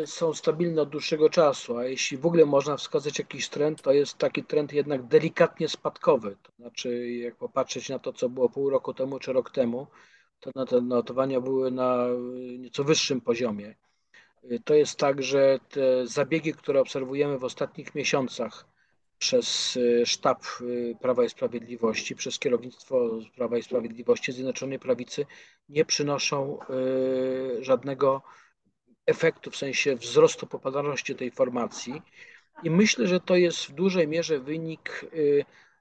[0.03, 3.92] y, są stabilne od dłuższego czasu, a jeśli w ogóle można wskazać jakiś trend, to
[3.92, 6.37] jest taki trend jednak delikatnie spadkowy.
[6.42, 9.87] To znaczy, jak popatrzeć na to, co było pół roku temu czy rok temu,
[10.40, 12.07] to te notowania były na
[12.59, 13.74] nieco wyższym poziomie.
[14.44, 18.66] Y, to jest tak, że te zabiegi, które obserwujemy w ostatnich miesiącach,
[19.18, 25.27] przez y, sztab y, Prawa i Sprawiedliwości, przez kierownictwo Prawa i Sprawiedliwości Zjednoczonej Prawicy
[25.68, 26.59] nie przynoszą
[27.61, 28.22] y, żadnego
[29.07, 32.03] efektu w sensie wzrostu popularności tej formacji.
[32.62, 35.05] I myślę, że to jest w dużej mierze wynik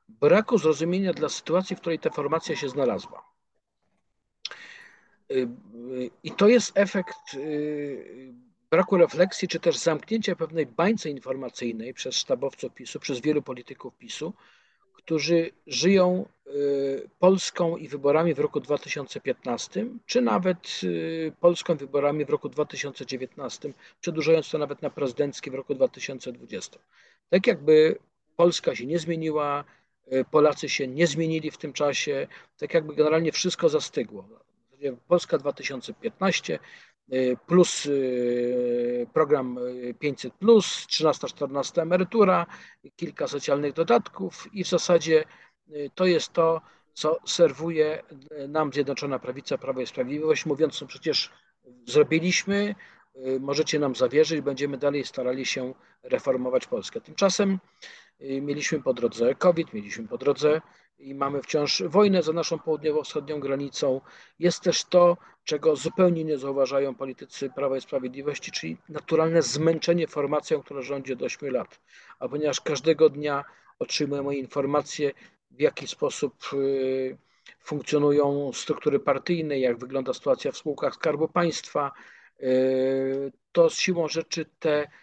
[0.07, 3.33] braku zrozumienia dla sytuacji, w której ta formacja się znalazła.
[6.23, 7.35] I to jest efekt
[8.73, 14.33] braku refleksji, czy też zamknięcia pewnej bańce informacyjnej przez sztabowców PiSu, przez wielu polityków PiSu,
[14.93, 22.29] którzy żyją y, Polską i wyborami w roku 2015, czy nawet y, Polską wyborami w
[22.29, 26.79] roku 2019, przedłużając to nawet na prezydenckie w roku 2020.
[27.29, 27.97] Tak jakby
[28.35, 29.63] Polska się nie zmieniła,
[30.13, 34.25] y, Polacy się nie zmienili w tym czasie, tak jakby generalnie wszystko zastygło.
[35.07, 36.92] Polska 2015 Y,
[37.47, 39.59] plus y, program
[39.99, 42.45] 500, 13-14 emerytura,
[42.95, 45.23] kilka socjalnych dodatków i w zasadzie
[45.69, 46.61] y, to jest to,
[46.93, 48.03] co serwuje
[48.47, 51.31] nam Zjednoczona Prawica, Prawo i Sprawiedliwość, mówiąc, że przecież
[51.87, 52.75] zrobiliśmy,
[53.39, 57.01] możecie nam zawierzyć, będziemy dalej starali się reformować Polskę.
[57.01, 57.59] Tymczasem
[58.41, 60.61] mieliśmy po drodze COVID, mieliśmy po drodze
[60.99, 64.01] i mamy wciąż wojnę za naszą południowo-wschodnią granicą.
[64.39, 70.61] Jest też to, czego zupełnie nie zauważają politycy Prawa i Sprawiedliwości, czyli naturalne zmęczenie formacją,
[70.61, 71.79] która rządzi od 8 lat.
[72.19, 73.43] A ponieważ każdego dnia
[73.79, 75.11] otrzymujemy informacje,
[75.51, 77.17] w jaki sposób y,
[77.59, 81.91] funkcjonują struktury partyjne, jak wygląda sytuacja w spółkach Skarbu Państwa,
[82.39, 85.02] y, to z siłą rzeczy te Y,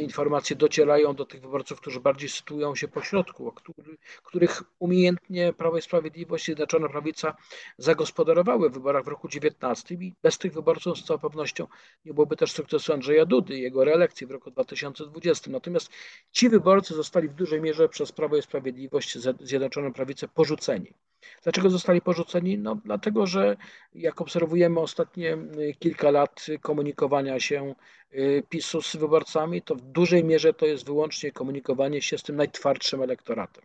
[0.00, 5.78] informacje docierają do tych wyborców, którzy bardziej sytuują się po środku, który, których umiejętnie Prawo
[5.78, 7.36] i Sprawiedliwość i Zjednoczona Prawica
[7.78, 11.66] zagospodarowały w wyborach w roku 19 i bez tych wyborców z całą pewnością
[12.04, 15.50] nie byłoby też sukcesu Andrzeja Dudy i jego reelekcji w roku 2020.
[15.50, 15.90] Natomiast
[16.32, 20.92] ci wyborcy zostali w dużej mierze przez Prawo i Sprawiedliwość Zjednoczoną Prawicę porzuceni.
[21.42, 22.58] Dlaczego zostali porzuceni?
[22.58, 23.56] No, dlatego, że
[23.94, 25.38] jak obserwujemy ostatnie
[25.78, 27.74] kilka lat komunikowania się
[28.48, 33.02] PiSu z wyborcami, to w dużej mierze to jest wyłącznie komunikowanie się z tym najtwardszym
[33.02, 33.64] elektoratem.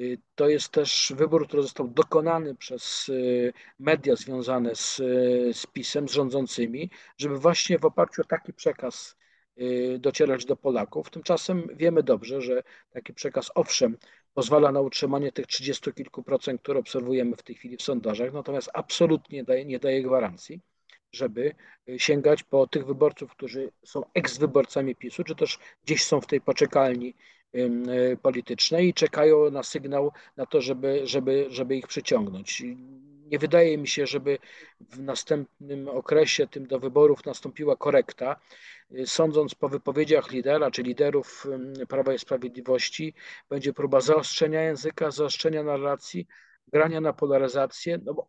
[0.00, 5.66] Y, to jest też wybór, który został dokonany przez y, media związane z, y, z
[5.66, 9.16] PiSem, z rządzącymi, żeby właśnie w oparciu o taki przekaz
[9.98, 11.10] docierać do Polaków.
[11.10, 13.96] Tymczasem wiemy dobrze, że taki przekaz owszem
[14.34, 18.70] pozwala na utrzymanie tych 30 kilku procent, które obserwujemy w tej chwili w sondażach, natomiast
[18.74, 20.60] absolutnie daje, nie daje gwarancji,
[21.12, 21.54] żeby
[21.96, 27.14] sięgać po tych wyborców, którzy są eks-wyborcami PiSu, czy też gdzieś są w tej poczekalni
[27.54, 32.62] Y, politycznej i czekają na sygnał na to, żeby, żeby, żeby ich przyciągnąć.
[33.26, 34.38] Nie wydaje mi się, żeby
[34.80, 38.40] w następnym okresie tym do wyborów nastąpiła korekta.
[38.92, 41.46] Y, sądząc po wypowiedziach lidera, czy liderów
[41.88, 43.14] Prawa i Sprawiedliwości,
[43.48, 46.26] będzie próba zaostrzenia języka, zaostrzenia narracji,
[46.72, 48.28] grania na polaryzację, no bo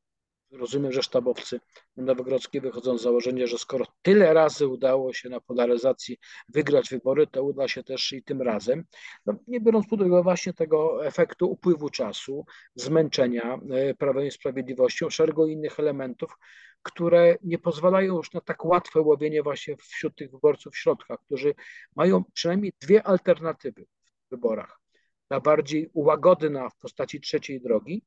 [0.52, 1.60] rozumiem, że sztabowcy
[1.98, 6.18] Nowogrodzkiej wychodzą z założenia, że skoro tyle razy udało się na polaryzacji
[6.50, 8.84] wygrać wybory, to uda się też i tym razem.
[9.26, 15.10] No, nie biorąc pod uwagę właśnie tego efektu upływu czasu, zmęczenia e, Prawem i Sprawiedliwością,
[15.10, 16.38] szeregu innych elementów,
[16.84, 21.56] które nie pozwalają już na tak łatwe łowienie właśnie wśród tych wyborców środkach, którzy
[21.96, 23.86] mają przynajmniej dwie alternatywy
[24.28, 24.80] w wyborach.
[25.28, 28.04] Ta bardziej ułagodna w postaci trzeciej drogi,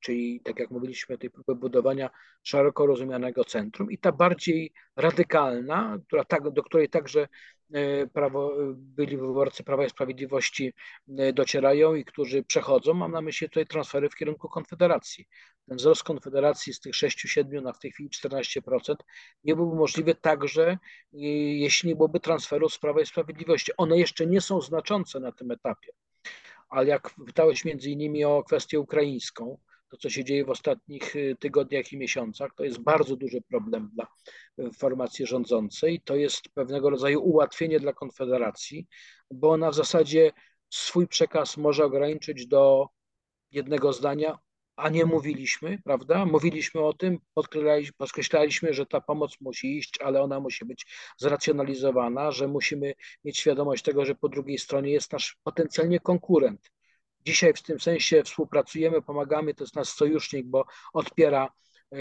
[0.00, 2.10] czyli tak jak mówiliśmy, tej próby budowania
[2.42, 7.28] szeroko rozumianego centrum i ta bardziej radykalna, która tak, do której także
[7.72, 10.72] e, prawo, byli wyborcy Prawa i Sprawiedliwości
[11.18, 15.26] e, docierają i którzy przechodzą, mam na myśli tutaj transfery w kierunku Konfederacji.
[15.68, 18.94] Ten wzrost Konfederacji z tych 6-7 na w tej chwili 14%
[19.44, 20.78] nie byłby możliwy także, e,
[21.58, 23.72] jeśli nie byłoby transferu z Prawa i Sprawiedliwości.
[23.76, 25.92] One jeszcze nie są znaczące na tym etapie,
[26.68, 29.58] ale jak pytałeś między innymi o kwestię ukraińską,
[29.90, 33.90] to, co się dzieje w ostatnich y, tygodniach i miesiącach, to jest bardzo duży problem
[33.92, 34.06] dla
[34.78, 36.00] formacji rządzącej.
[36.04, 38.86] To jest pewnego rodzaju ułatwienie dla Konfederacji,
[39.30, 40.32] bo ona w zasadzie
[40.70, 42.88] swój przekaz może ograniczyć do
[43.50, 44.38] jednego zdania,
[44.76, 46.26] a nie mówiliśmy, prawda?
[46.26, 47.18] Mówiliśmy o tym,
[47.98, 50.86] podkreślaliśmy, że ta pomoc musi iść, ale ona musi być
[51.18, 52.94] zracjonalizowana, że musimy
[53.24, 56.70] mieć świadomość tego, że po drugiej stronie jest nasz potencjalnie konkurent
[57.26, 61.48] Dzisiaj w tym sensie współpracujemy, pomagamy, to jest nasz sojusznik, bo odpiera
[61.92, 62.00] e, e,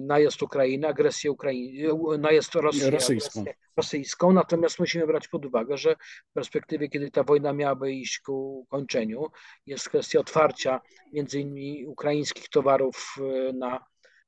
[0.00, 3.44] najazd Ukrainy, agresję Ukrainy, najazd Rosji, rosyjską.
[3.76, 4.32] rosyjską.
[4.32, 5.96] Natomiast musimy brać pod uwagę, że
[6.30, 9.26] w perspektywie, kiedy ta wojna miałaby iść ku kończeniu,
[9.66, 10.80] jest kwestia otwarcia
[11.12, 13.86] między innymi ukraińskich towarów e, na,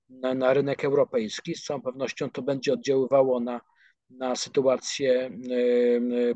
[0.09, 1.55] na, na rynek europejski.
[1.55, 3.61] Z całą pewnością to będzie oddziaływało na
[4.11, 5.31] na sytuację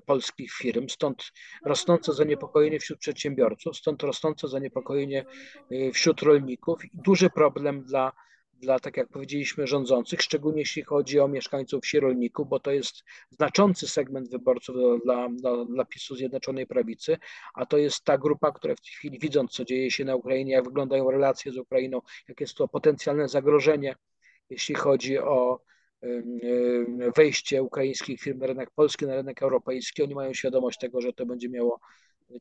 [0.06, 1.32] polskich firm, stąd
[1.64, 5.24] rosnące zaniepokojenie wśród przedsiębiorców, stąd rosnące zaniepokojenie
[5.70, 8.12] e, wśród rolników i duży problem dla,
[8.52, 13.04] dla, tak jak powiedzieliśmy, rządzących, szczególnie jeśli chodzi o mieszkańców wsi rolników, bo to jest
[13.30, 17.18] znaczący segment wyborców dla, dla, dla PiSu Zjednoczonej Prawicy,
[17.54, 20.52] a to jest ta grupa, która w tej chwili, widząc co dzieje się na Ukrainie,
[20.52, 23.96] jak wyglądają relacje z Ukrainą, jak jest to potencjalne zagrożenie,
[24.50, 25.60] jeśli chodzi o
[27.16, 30.02] wejście ukraińskich firm na rynek polski, na rynek europejski.
[30.02, 31.80] Oni mają świadomość tego, że to będzie miało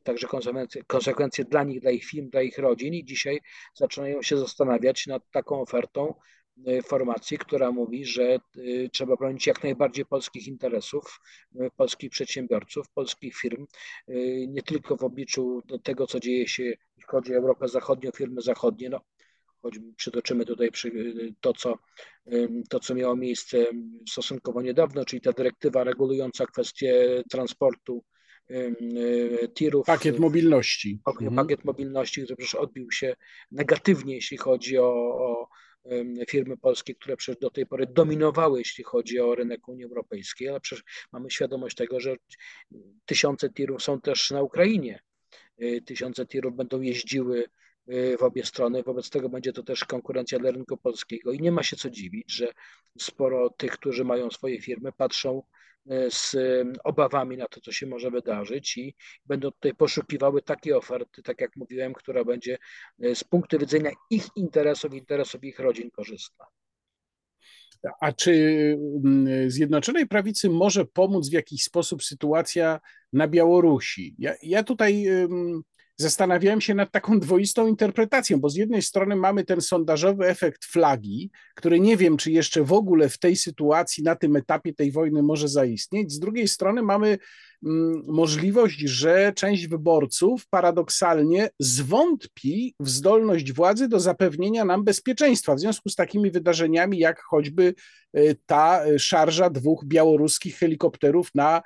[0.02, 3.40] także konsekwencje, konsekwencje dla nich, dla ich firm, dla ich rodzin i dzisiaj
[3.74, 6.14] zaczynają się zastanawiać nad taką ofertą
[6.66, 8.40] e, formacji, która mówi, że e,
[8.92, 11.20] trzeba bronić jak najbardziej polskich interesów,
[11.60, 13.66] e, polskich przedsiębiorców, polskich firm,
[14.48, 18.90] nie tylko w obliczu tego, co dzieje się, jeśli chodzi o Europę Zachodnią, firmy zachodnie.
[18.90, 19.00] No,
[19.62, 20.70] choćby przytoczymy tutaj
[21.40, 21.78] to, co,
[22.68, 23.66] to, co miało miejsce
[24.08, 28.04] stosunkowo niedawno, czyli ta dyrektywa regulująca kwestię transportu
[29.54, 29.86] tirów.
[29.86, 31.00] Pakiet mobilności.
[31.04, 31.58] Pakiet mhm.
[31.64, 33.16] mobilności, który przecież odbił się
[33.50, 35.48] negatywnie, jeśli chodzi o, o
[36.28, 40.60] firmy polskie, które przecież do tej pory dominowały, jeśli chodzi o rynek Unii Europejskiej, ale
[40.60, 42.16] przecież mamy świadomość tego, że
[43.06, 45.02] tysiące tirów są też na Ukrainie.
[45.62, 47.61] Y, tysiące tirów będą jeździły Y,
[48.18, 48.82] w obie strony.
[48.82, 52.32] Wobec tego będzie to też konkurencja dla rynku polskiego i nie ma się co dziwić,
[52.32, 52.48] że
[52.98, 55.42] sporo tych, którzy mają swoje firmy, patrzą
[55.92, 56.36] y, z
[56.84, 58.94] obawami na to, co się może wydarzyć i
[59.26, 62.58] będą tutaj poszukiwały takiej oferty, tak jak mówiłem, która będzie
[63.04, 66.46] y, z punktu widzenia ich interesów, interesów ich rodzin korzystna.
[68.00, 68.32] A czy
[69.04, 72.80] mm, Zjednoczonej Prawicy może pomóc w jakiś sposób sytuacja
[73.12, 74.14] na Białorusi?
[74.18, 75.06] Ja, ja tutaj
[75.96, 81.30] zastanawiałem się nad taką dwoistą interpretacją, bo z jednej strony mamy ten sondażowy efekt flagi,
[81.54, 85.22] który nie wiem, czy jeszcze w ogóle w tej sytuacji, na tym etapie tej wojny
[85.22, 86.12] może zaistnieć.
[86.12, 87.18] Z drugiej strony mamy
[87.66, 95.60] mm, możliwość, że część wyborców paradoksalnie zwątpi w zdolność władzy do zapewnienia nam bezpieczeństwa w
[95.60, 97.74] związku z takimi wydarzeniami, jak choćby
[98.12, 101.62] e, ta szarża dwóch białoruskich helikopterów na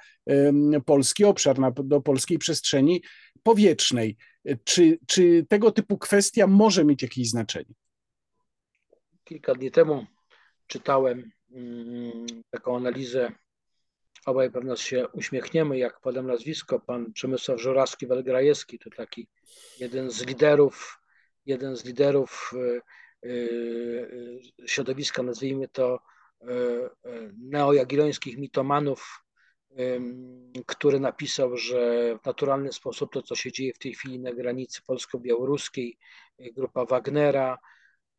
[0.86, 3.02] polski obszar, na, do polskiej przestrzeni
[3.46, 4.16] powietrznej.
[4.64, 7.74] Czy, czy tego typu kwestia może mieć jakieś znaczenie?
[9.24, 10.06] Kilka dni temu
[10.66, 13.32] czytałem mm, taką analizę.
[14.26, 16.80] Obaj pewno się uśmiechniemy, jak podam nazwisko.
[16.80, 19.28] Pan Przemysław Żurawski-Welgrajewski to taki
[19.78, 21.00] jeden z liderów,
[21.46, 26.00] jeden z liderów y, y, środowiska, nazwijmy to
[27.38, 29.25] neojagiellońskich mitomanów
[30.66, 34.82] który napisał, że w naturalny sposób to, co się dzieje w tej chwili na granicy
[34.86, 35.98] polsko-białoruskiej,
[36.40, 37.58] y, grupa Wagnera,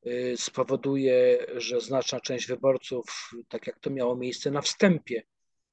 [0.07, 5.23] y, spowoduje, że znaczna część wyborców, tak jak to miało miejsce na wstępie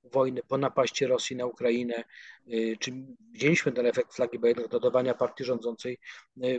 [0.05, 2.05] wojny po napaści Rosji na Ukrainę,
[2.49, 2.93] y, czy
[3.32, 5.99] widzieliśmy ten efekt flagi, bo jednak dodawania partii rządzącej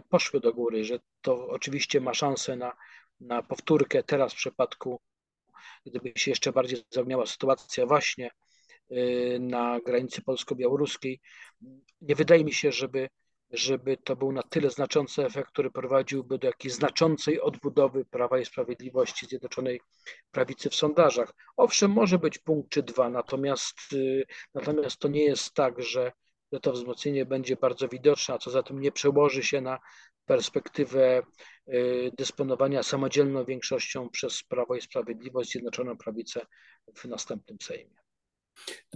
[0.09, 2.73] poszły do góry, że to oczywiście ma szansę na,
[3.19, 5.01] na powtórkę teraz w przypadku,
[5.85, 8.31] gdyby się jeszcze bardziej zaogniała sytuacja właśnie
[9.39, 11.21] na granicy polsko-białoruskiej.
[12.01, 13.09] Nie wydaje mi się, żeby,
[13.51, 18.45] żeby to był na tyle znaczący efekt, który prowadziłby do jakiejś znaczącej odbudowy Prawa i
[18.45, 19.81] Sprawiedliwości Zjednoczonej
[20.31, 21.33] Prawicy w sondażach.
[21.57, 26.11] Owszem, może być punkt czy dwa, natomiast, y, natomiast to nie jest tak, że
[26.61, 29.79] to wzmocnienie będzie bardzo widoczne, a co za tym nie przełoży się na
[30.25, 31.23] perspektywę
[31.67, 36.45] y, dysponowania samodzielną większością przez Prawo i Sprawiedliwość, Zjednoczoną Prawicę
[36.95, 38.04] w następnym Sejmie.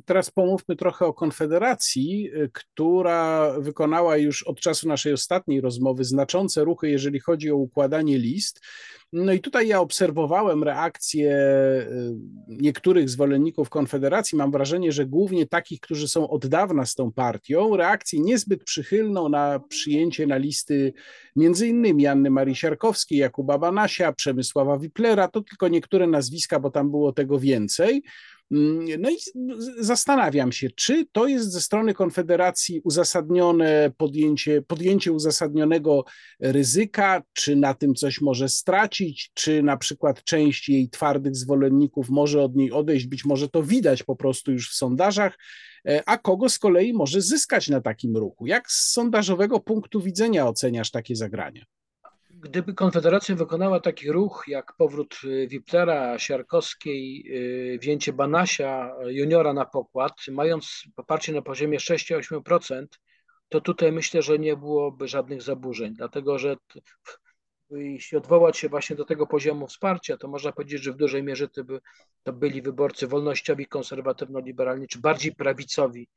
[0.06, 6.64] Teraz pomówmy trochę o Konfederacji, y, która wykonała już od czasu naszej ostatniej rozmowy znaczące
[6.64, 8.62] ruchy, jeżeli chodzi o układanie list.
[9.14, 12.16] No i tutaj ja obserwowałem reakcje y,
[12.48, 14.38] niektórych zwolenników Konfederacji.
[14.38, 19.30] Mam wrażenie, że głównie takich, którzy są od dawna z tą partią, reakcję niezbyt przychylną
[19.30, 20.94] na przyjęcie na listy
[21.36, 25.28] między innymi Anny Marii Siarkowskiej, Jakuba Banasia, Przemysława Wiplera.
[25.28, 28.04] To tylko niektóre nazwiska, bo tam było tego więcej.
[28.52, 29.18] Mm, no i
[29.80, 36.06] zastanawiam się, czy to jest ze strony Konfederacji uzasadnione podjęcie, podjęcie uzasadnionego
[36.40, 42.44] ryzyka, czy na tym coś może stracić, czy na przykład część jej twardych zwolenników może
[42.44, 45.38] od niej odejść, być może to widać po prostu już w sondażach,
[45.88, 48.48] e, a kogo z kolei może zyskać na takim ruchu.
[48.48, 51.66] Jak z sondażowego punktu widzenia oceniasz takie zagrania?
[52.42, 57.24] Gdyby Konfederacja wykonała taki ruch jak powrót y, Wiplera, Siarkowskiej,
[57.76, 62.86] y, wzięcie Banasia, juniora na pokład, mając poparcie na poziomie 6-8%,
[63.50, 66.56] to tutaj myślę, że nie byłoby żadnych zaburzeń, dlatego że
[67.72, 71.48] jeśli odwołać się właśnie do tego poziomu wsparcia, to można powiedzieć, że w dużej mierze
[71.48, 71.80] to, by,
[72.24, 76.08] to byli wyborcy wolnościowi, konserwatywno-liberalni, czy bardziej prawicowi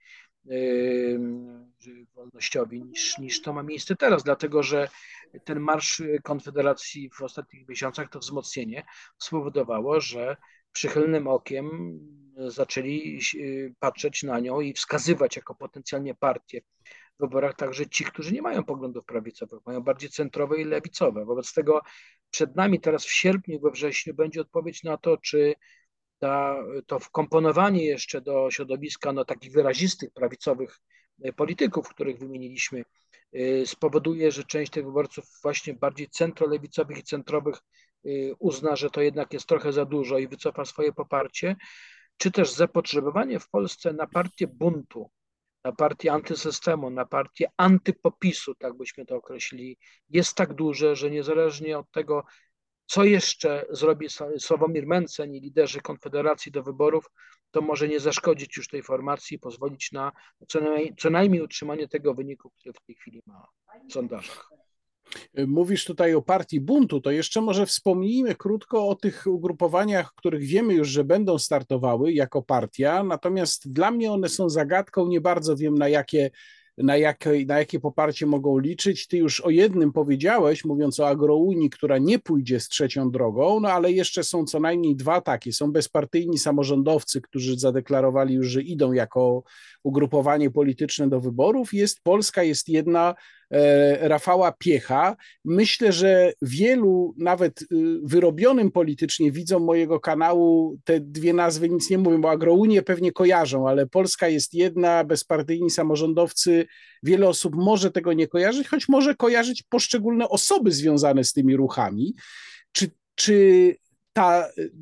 [0.45, 1.21] yy,
[2.15, 4.89] wolnościowi niż, niż to ma miejsce teraz, dlatego że
[5.45, 8.85] ten marsz Konfederacji w ostatnich miesiącach, to wzmocnienie
[9.19, 10.37] spowodowało, że
[10.73, 11.99] przychylnym okiem
[12.37, 16.61] zaczęli yy, patrzeć na nią i wskazywać jako potencjalnie partię
[17.21, 21.25] wyborach także ci, którzy nie mają poglądów prawicowych, mają bardziej centrowe i lewicowe.
[21.25, 21.81] Wobec tego
[22.31, 25.55] przed nami teraz w sierpniu, we wrześniu będzie odpowiedź na to, czy
[26.19, 26.57] ta,
[26.87, 30.81] to wkomponowanie jeszcze do środowiska no, takich wyrazistych prawicowych
[31.23, 32.85] e, polityków, których wymieniliśmy,
[33.33, 38.09] e, spowoduje, że część tych wyborców właśnie bardziej centrolewicowych i centrowych e,
[38.39, 41.57] uzna, że to jednak jest trochę za dużo i wycofa swoje poparcie,
[42.17, 45.11] czy też zapotrzebowanie w Polsce na partię buntu,
[45.65, 49.79] na partię antysystemu, na partię antypopisu, tak byśmy to określili,
[50.11, 52.25] jest tak duże, że niezależnie od tego,
[52.87, 54.07] co jeszcze zrobi
[54.39, 57.07] Sławomir Mencen i liderzy Konfederacji do wyborów,
[57.51, 60.13] to może nie zaszkodzić już tej formacji i pozwolić na
[60.49, 63.47] co najmniej, co najmniej utrzymanie tego wyniku, który w tej chwili ma
[63.89, 64.49] w sondażach.
[65.47, 70.75] Mówisz tutaj o partii buntu, to jeszcze może wspomnijmy krótko o tych ugrupowaniach, których wiemy
[70.75, 75.75] już, że będą startowały jako partia, natomiast dla mnie one są zagadką, nie bardzo wiem
[75.75, 76.31] na jakie
[76.79, 79.09] na jakie, na jakie poparcie mogą liczyć.
[79.09, 83.69] Ty już o jednym powiedziałeś, mówiąc o agrounii, która nie pójdzie z trzecią drogą, no
[83.69, 85.53] ale jeszcze są co najmniej dwa takie.
[85.53, 89.43] Są bezpartyjni samorządowcy, którzy zadeklarowali już, że idą jako
[89.83, 91.75] ugrupowanie polityczne do wyborów.
[91.75, 93.15] Jest Polska, jest jedna
[94.01, 95.17] Rafała Piecha.
[95.45, 97.67] Myślę, że wielu, nawet y,
[98.03, 103.69] wyrobionym politycznie widzom mojego kanału, te dwie nazwy nic nie mówią, bo Agrounię pewnie kojarzą,
[103.69, 106.67] ale Polska jest jedna, bezpartyjni samorządowcy.
[107.03, 112.15] Wiele osób może tego nie kojarzyć, choć może kojarzyć poszczególne osoby związane z tymi ruchami.
[112.73, 113.77] Czy, czy
[114.13, 114.73] ta y,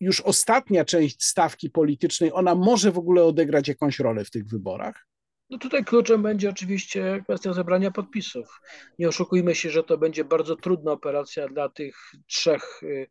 [0.00, 5.07] już ostatnia część stawki politycznej, ona może w ogóle odegrać jakąś rolę w tych wyborach?
[5.50, 8.60] No tutaj kluczem będzie oczywiście kwestia zebrania podpisów.
[8.98, 11.96] Nie oszukujmy się, że to będzie bardzo trudna operacja dla tych
[12.26, 13.08] trzech y,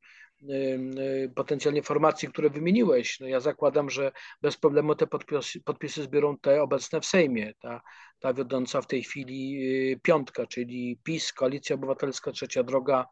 [0.49, 3.19] y, potencjalnie formacji, które wymieniłeś.
[3.19, 4.11] No ja zakładam, że
[4.41, 7.53] bez problemu te podpisy, podpisy zbiorą te obecne w Sejmie.
[7.61, 7.81] Ta,
[8.19, 9.59] ta wiodąca w tej chwili
[10.03, 13.05] piątka, czyli PiS, Koalicja Obywatelska, Trzecia Droga,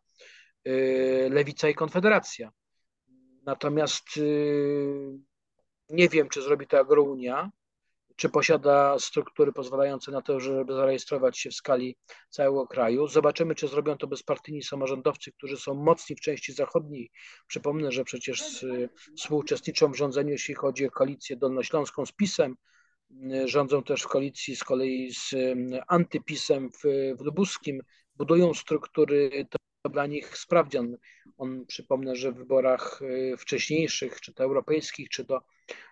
[0.68, 2.52] Y, Lewica i Konfederacja.
[3.46, 5.18] Natomiast y,
[5.90, 7.52] nie wiem, czy zrobi to Agrounia,
[8.16, 11.95] czy posiada struktury pozwalające na to, żeby zarejestrować się w skali
[12.30, 13.07] całego kraju.
[13.07, 17.11] Zobaczymy, czy zrobią to bezpartyjni samorządowcy, którzy są mocni w części zachodniej.
[17.47, 22.55] Przypomnę, że przecież y, współuczestniczą w rządzeniu, jeśli chodzi o koalicję dolnośląską z PiSem.
[23.45, 25.36] Rządzą też w koalicji z kolei z
[25.88, 26.84] antypisem w,
[27.20, 27.82] w Lubuskim.
[28.16, 29.47] Budują struktury
[29.90, 30.98] dla nich sprawdzian.
[31.38, 35.42] On, przypomnę, że w wyborach y, wcześniejszych, czy to europejskich, czy do,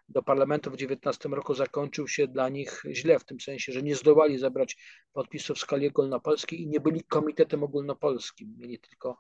[0.10, 3.96] do parlamentu w 2019 roku zakończył się dla nich źle, w tym sensie, że nie
[3.96, 4.78] zdołali zebrać
[5.14, 8.56] podpisów w skali ogólnopolskiej i nie byli komitetem ogólnopolskim.
[8.58, 9.18] Mieli tylko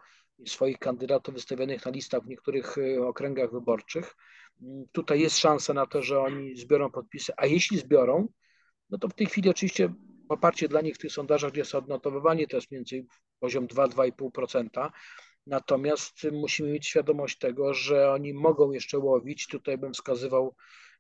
[0.48, 4.16] swoich kandydatów wystawionych na listach w niektórych y, okręgach wyborczych.
[4.92, 8.28] Tutaj jest szansa na to, że oni zbiorą podpisy, a jeśli zbiorą,
[8.90, 9.94] no to w tej chwili oczywiście
[10.34, 13.08] poparcie dla nich w tych sondażach, gdzie odnotowywanie, to jest mniej więcej
[13.40, 14.90] poziom 2-2,5%.
[15.48, 19.48] Natomiast musimy mieć świadomość tego, że oni mogą jeszcze łowić.
[19.48, 20.56] Tutaj bym wskazywał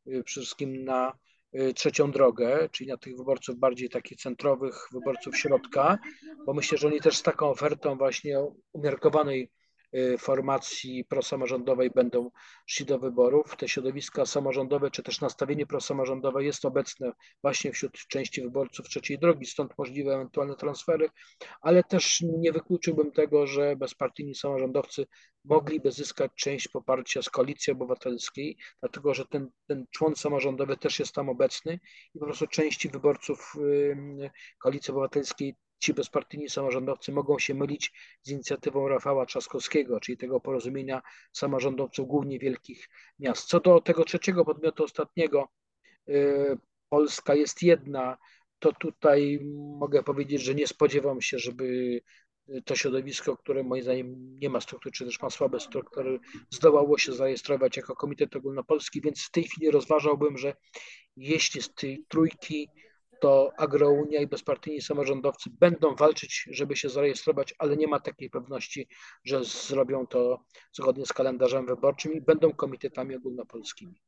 [0.07, 1.13] y, przede wszystkim na
[1.55, 5.97] y, trzecią drogę, czyli na tych wyborców bardziej takich centrowych, wyborców środka,
[6.45, 8.39] bo myślę, że oni też z taką ofertą właśnie
[8.73, 9.51] umiarkowanej
[10.17, 12.31] formacji prosamorządowej będą
[12.65, 13.55] szli do wyborów.
[13.57, 19.45] Te środowiska samorządowe, czy też nastawienie prosamorządowe jest obecne właśnie wśród części wyborców trzeciej drogi,
[19.45, 21.09] stąd możliwe ewentualne transfery,
[21.61, 25.05] ale też nie wykluczyłbym tego, że bezpartyjni samorządowcy
[25.45, 31.15] mogliby zyskać część poparcia z koalicji obywatelskiej, dlatego że ten, ten człon samorządowy też jest
[31.15, 31.79] tam obecny
[32.15, 34.31] i po prostu części wyborców y,
[34.61, 41.01] koalicji obywatelskiej ci bezpartyjni samorządowcy mogą się mylić z inicjatywą Rafała Trzaskowskiego, czyli tego porozumienia
[41.31, 43.47] samorządowców głównie wielkich miast.
[43.47, 45.47] Co do tego trzeciego podmiotu ostatniego,
[46.09, 46.57] y,
[46.89, 48.17] Polska jest jedna,
[48.59, 49.39] to tutaj
[49.79, 51.99] mogę powiedzieć, że nie spodziewam się, żeby
[52.65, 56.19] to środowisko, które moim zdaniem nie ma struktury, czy też ma słabe struktury,
[56.49, 60.55] zdołało się zarejestrować jako Komitet Ogólnopolski, więc w tej chwili rozważałbym, że
[61.17, 62.69] jeśli z tej trójki
[63.19, 68.87] to Agrounia i bezpartyjni samorządowcy będą walczyć, żeby się zarejestrować, ale nie ma takiej pewności,
[69.25, 74.01] że zrobią to zgodnie z kalendarzem wyborczym i będą komitetami ogólnopolskimi.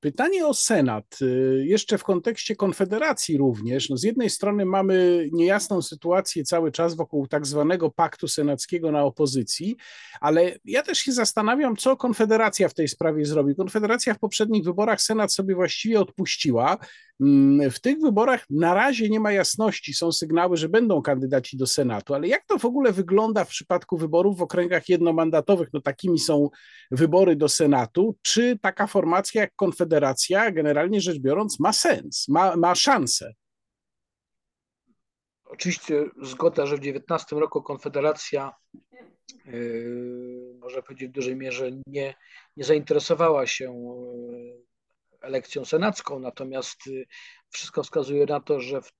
[0.00, 1.18] Pytanie o Senat,
[1.62, 3.90] jeszcze w kontekście Konfederacji również.
[3.90, 9.04] No z jednej strony mamy niejasną sytuację cały czas wokół tak zwanego paktu senackiego na
[9.04, 9.76] opozycji,
[10.20, 13.56] ale ja też się zastanawiam, co Konfederacja w tej sprawie zrobi.
[13.56, 16.78] Konfederacja w poprzednich wyborach Senat sobie właściwie odpuściła.
[17.20, 21.66] Mm, w tych wyborach na razie nie ma jasności, są sygnały, że będą kandydaci do
[21.66, 25.68] Senatu, ale jak to w ogóle wygląda w przypadku wyborów w okręgach jednomandatowych?
[25.72, 26.50] No takimi są
[26.90, 28.16] wybory do Senatu.
[28.22, 33.32] Czy taka formacja jak Konfederacja, generalnie rzecz biorąc, ma sens, ma, ma szansę?
[35.44, 38.52] Oczywiście zgoda, że w 2019 roku Konfederacja,
[39.46, 42.14] yy, można powiedzieć w dużej mierze, nie,
[42.56, 44.69] nie zainteresowała się yy,
[45.22, 47.06] elekcją senacką, natomiast y,
[47.48, 48.92] wszystko wskazuje na to, że w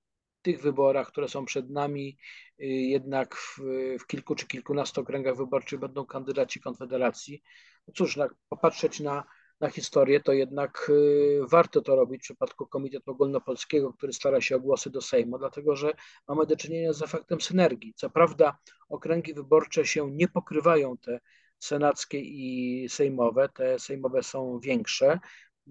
[0.42, 2.18] tych wyborach, które są przed nami,
[2.60, 3.58] y, jednak w,
[4.00, 7.42] w kilku czy kilkunastu okręgach wyborczych będą kandydaci Konfederacji.
[7.88, 9.24] No cóż, na, popatrzeć na,
[9.60, 14.56] na historię, to jednak y, warto to robić w przypadku Komitetu Ogólnopolskiego, który stara się
[14.56, 15.94] o głosy do Sejmu, dlatego że
[16.28, 17.94] mamy do czynienia z efektem synergii.
[17.96, 18.58] Co prawda
[18.88, 21.20] okręgi wyborcze się nie pokrywają, te
[21.58, 25.18] senackie i sejmowe, te sejmowe są większe,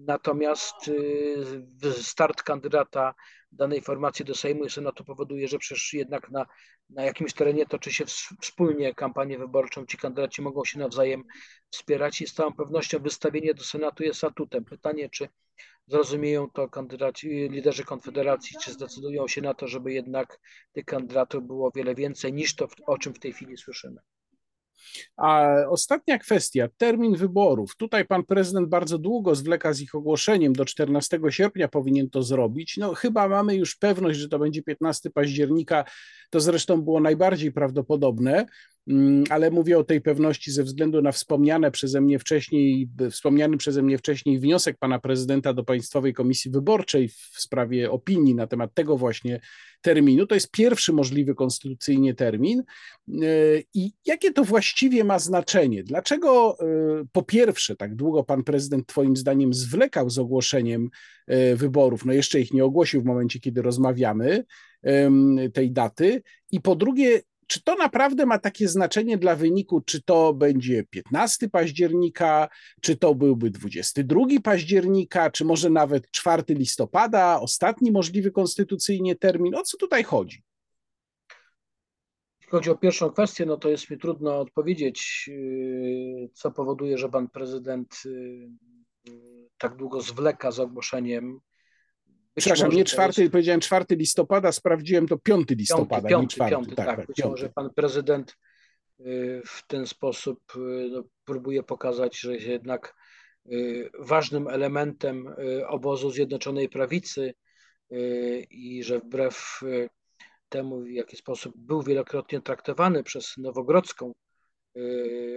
[0.06, 3.14] Natomiast y, start kandydata
[3.52, 6.46] danej formacji do Sejmu i Senatu powoduje, że przecież jednak na,
[6.90, 8.04] na jakimś terenie toczy się
[8.40, 11.24] wspólnie kampanię wyborczą, ci kandydaci mogą się nawzajem
[11.70, 14.64] wspierać i z całą pewnością wystawienie do Senatu jest atutem.
[14.64, 15.28] Pytanie, czy
[15.86, 20.40] zrozumieją to kandydaci, liderzy Konfederacji, czy zdecydują się na to, żeby jednak
[20.72, 24.00] tych kandydatów było wiele więcej niż to, o czym w tej chwili słyszymy.
[25.16, 27.76] A ostatnia kwestia, termin wyborów.
[27.76, 32.76] Tutaj pan prezydent bardzo długo zwleka z ich ogłoszeniem, do 14 sierpnia powinien to zrobić.
[32.76, 35.84] No chyba mamy już pewność, że to będzie 15 października,
[36.30, 38.46] to zresztą było najbardziej prawdopodobne.
[38.88, 43.82] Mm, ale mówię o tej pewności ze względu na wspomniane przeze mnie wcześniej, wspomniany przeze
[43.82, 48.96] mnie wcześniej wniosek pana prezydenta do Państwowej Komisji Wyborczej w sprawie opinii na temat tego
[48.96, 49.40] właśnie
[49.80, 50.26] terminu.
[50.26, 52.60] To jest pierwszy możliwy konstytucyjnie termin.
[52.60, 52.64] E,
[53.74, 55.82] I jakie to właściwie ma znaczenie?
[55.82, 56.64] Dlaczego e,
[57.12, 60.90] po pierwsze tak długo pan prezydent twoim zdaniem zwlekał z ogłoszeniem
[61.26, 62.04] e, wyborów?
[62.04, 64.44] No jeszcze ich nie ogłosił w momencie, kiedy rozmawiamy
[65.52, 66.22] tej daty.
[66.50, 67.20] I po drugie,
[67.50, 72.48] czy to naprawdę ma takie znaczenie dla wyniku, czy to będzie 15 października,
[72.80, 79.54] czy to byłby 22 października, czy może nawet 4 listopada, ostatni możliwy konstytucyjnie termin?
[79.54, 80.42] O co tutaj chodzi?
[82.40, 87.08] Jeśli chodzi o pierwszą kwestię, no to jest mi trudno odpowiedzieć, yy, co powoduje, że
[87.08, 89.10] pan prezydent yy,
[89.58, 91.40] tak długo zwleka z ogłoszeniem
[92.40, 93.32] Przepraszam, nie czwarty, jest...
[93.32, 96.54] powiedziałem 4 listopada, sprawdziłem to 5 listopada, piąty, nie czwarty.
[96.54, 97.30] Piąty, tak, tak, być piąty.
[97.30, 98.36] może pan prezydent
[99.00, 102.94] y, w ten sposób y, no, próbuje pokazać, że jednak
[103.46, 105.34] y, ważnym elementem
[105.68, 107.34] obozu Zjednoczonej Prawicy
[108.50, 109.60] i że wbrew
[110.48, 114.12] temu, w jaki sposób był wielokrotnie traktowany przez Nowogrodzką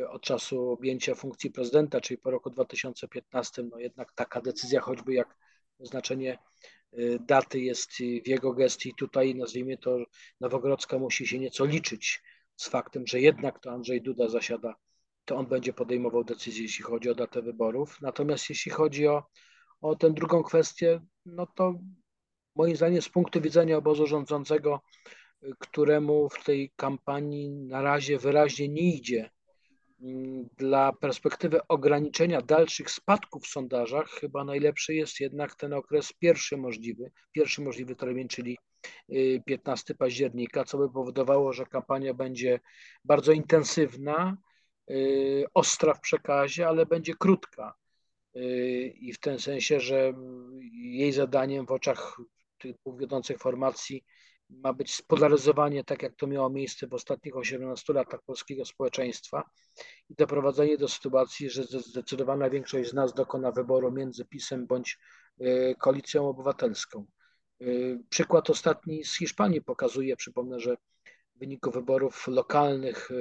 [0.09, 5.35] od czasu objęcia funkcji prezydenta, czyli po roku 2015, no jednak taka decyzja, choćby jak
[5.79, 6.37] znaczenie
[7.19, 7.91] daty jest
[8.25, 8.93] w jego gestii.
[8.97, 9.97] Tutaj, nazwijmy to,
[10.39, 12.21] Nowogrodzka musi się nieco liczyć
[12.55, 14.75] z faktem, że jednak to Andrzej Duda zasiada,
[15.25, 18.01] to on będzie podejmował decyzję, jeśli chodzi o datę wyborów.
[18.01, 19.23] Natomiast jeśli chodzi o,
[19.81, 21.79] o tę drugą kwestię, no to
[22.55, 24.81] moim zdaniem z punktu widzenia obozu rządzącego,
[25.43, 29.29] y, któremu w tej kampanii na razie wyraźnie nie idzie
[30.57, 37.11] dla perspektywy ograniczenia dalszych spadków w sondażach chyba najlepszy jest jednak ten okres pierwszy możliwy,
[37.31, 38.57] pierwszy możliwy termin, czyli
[39.45, 42.59] 15 y, października, co by powodowało, że kampania będzie
[43.05, 44.37] bardzo intensywna,
[44.91, 47.73] y, ostra w przekazie, ale będzie krótka.
[48.35, 50.13] Y, I w tym sensie, że
[50.71, 52.17] jej zadaniem w oczach
[52.57, 54.03] tych dwóch wiodących formacji
[54.63, 59.49] ma być spolaryzowanie, tak jak to miało miejsce w ostatnich 18 latach polskiego społeczeństwa
[60.09, 64.97] i doprowadzenie do sytuacji, że zdecydowana większość z nas dokona wyboru między PiSem bądź
[65.39, 67.05] e, koalicją obywatelską.
[67.61, 67.65] E,
[68.09, 70.75] przykład ostatni z Hiszpanii pokazuje, przypomnę, że
[71.35, 73.15] w wyniku wyborów lokalnych e,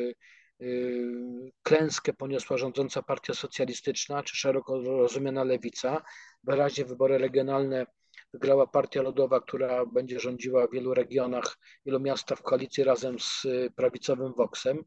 [1.63, 6.03] klęskę poniosła rządząca partia socjalistyczna czy szeroko rozumiana lewica.
[6.45, 7.87] Wyraźnie wybory regionalne
[8.33, 13.45] Wygrała Partia Ludowa, która będzie rządziła w wielu regionach, wielu miastach w koalicji razem z
[13.45, 14.85] y, prawicowym Voxem.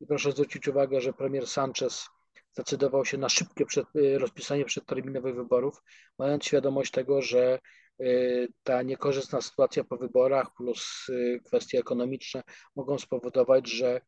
[0.00, 2.08] I proszę zwrócić uwagę, że premier Sanchez
[2.52, 5.82] zdecydował się na szybkie przed, y, rozpisanie przedterminowych wyborów,
[6.18, 7.58] mając świadomość tego, że
[8.00, 11.06] y, ta niekorzystna sytuacja po wyborach plus
[11.44, 12.42] kwestie ekonomiczne
[12.76, 14.00] mogą spowodować, że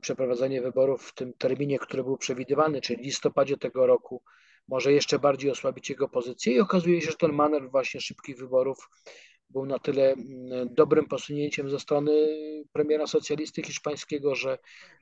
[0.00, 4.22] przeprowadzenie wyborów w tym terminie, który był przewidywany, czyli listopadzie tego roku,
[4.68, 6.52] może jeszcze bardziej osłabić jego pozycję.
[6.52, 8.88] I okazuje się, że ten manewr właśnie szybkich wyborów
[9.50, 12.28] był na tyle mm, dobrym posunięciem ze strony
[12.72, 14.58] premiera socjalisty hiszpańskiego, że,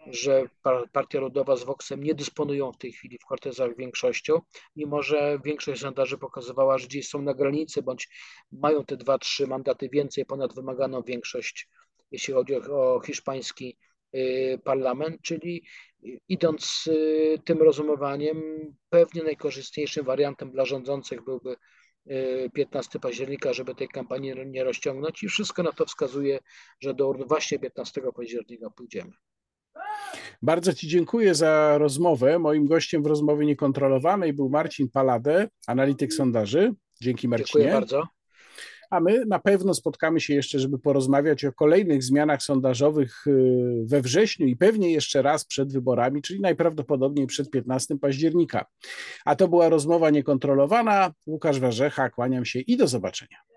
[0.06, 0.44] że
[0.92, 4.40] Partia Ludowa z Voxem nie dysponują w tej chwili w kortezach większością,
[4.76, 8.08] mimo że większość sondaży pokazywała, że gdzieś są na granicy, bądź
[8.52, 11.68] mają te dwa, trzy mandaty więcej ponad wymaganą większość,
[12.10, 13.78] jeśli chodzi o, o hiszpański
[14.14, 15.64] y, parlament, czyli
[16.28, 18.42] idąc y, tym rozumowaniem,
[18.88, 21.56] pewnie najkorzystniejszym wariantem dla rządzących byłby
[22.52, 26.38] 15 y, października, żeby tej kampanii nie rozciągnąć i wszystko na to wskazuje,
[26.80, 29.12] że do urn właśnie 15 października pójdziemy.
[30.42, 32.38] Bardzo Ci dziękuję za rozmowę.
[32.38, 36.74] Moim gościem w rozmowie niekontrolowanej był Marcin Palade, analityk sondaży.
[37.00, 37.64] Dzięki Marcinie.
[37.64, 38.15] Dziękuję bardzo
[38.90, 44.02] a my na pewno spotkamy się jeszcze, żeby porozmawiać o kolejnych zmianach sondażowych y, we
[44.02, 48.66] wrześniu i pewnie jeszcze raz przed wyborami, czyli najprawdopodobniej przed 15 października.
[49.24, 51.12] A to była rozmowa niekontrolowana.
[51.26, 53.55] Łukasz Warzecha, kłaniam się i do zobaczenia.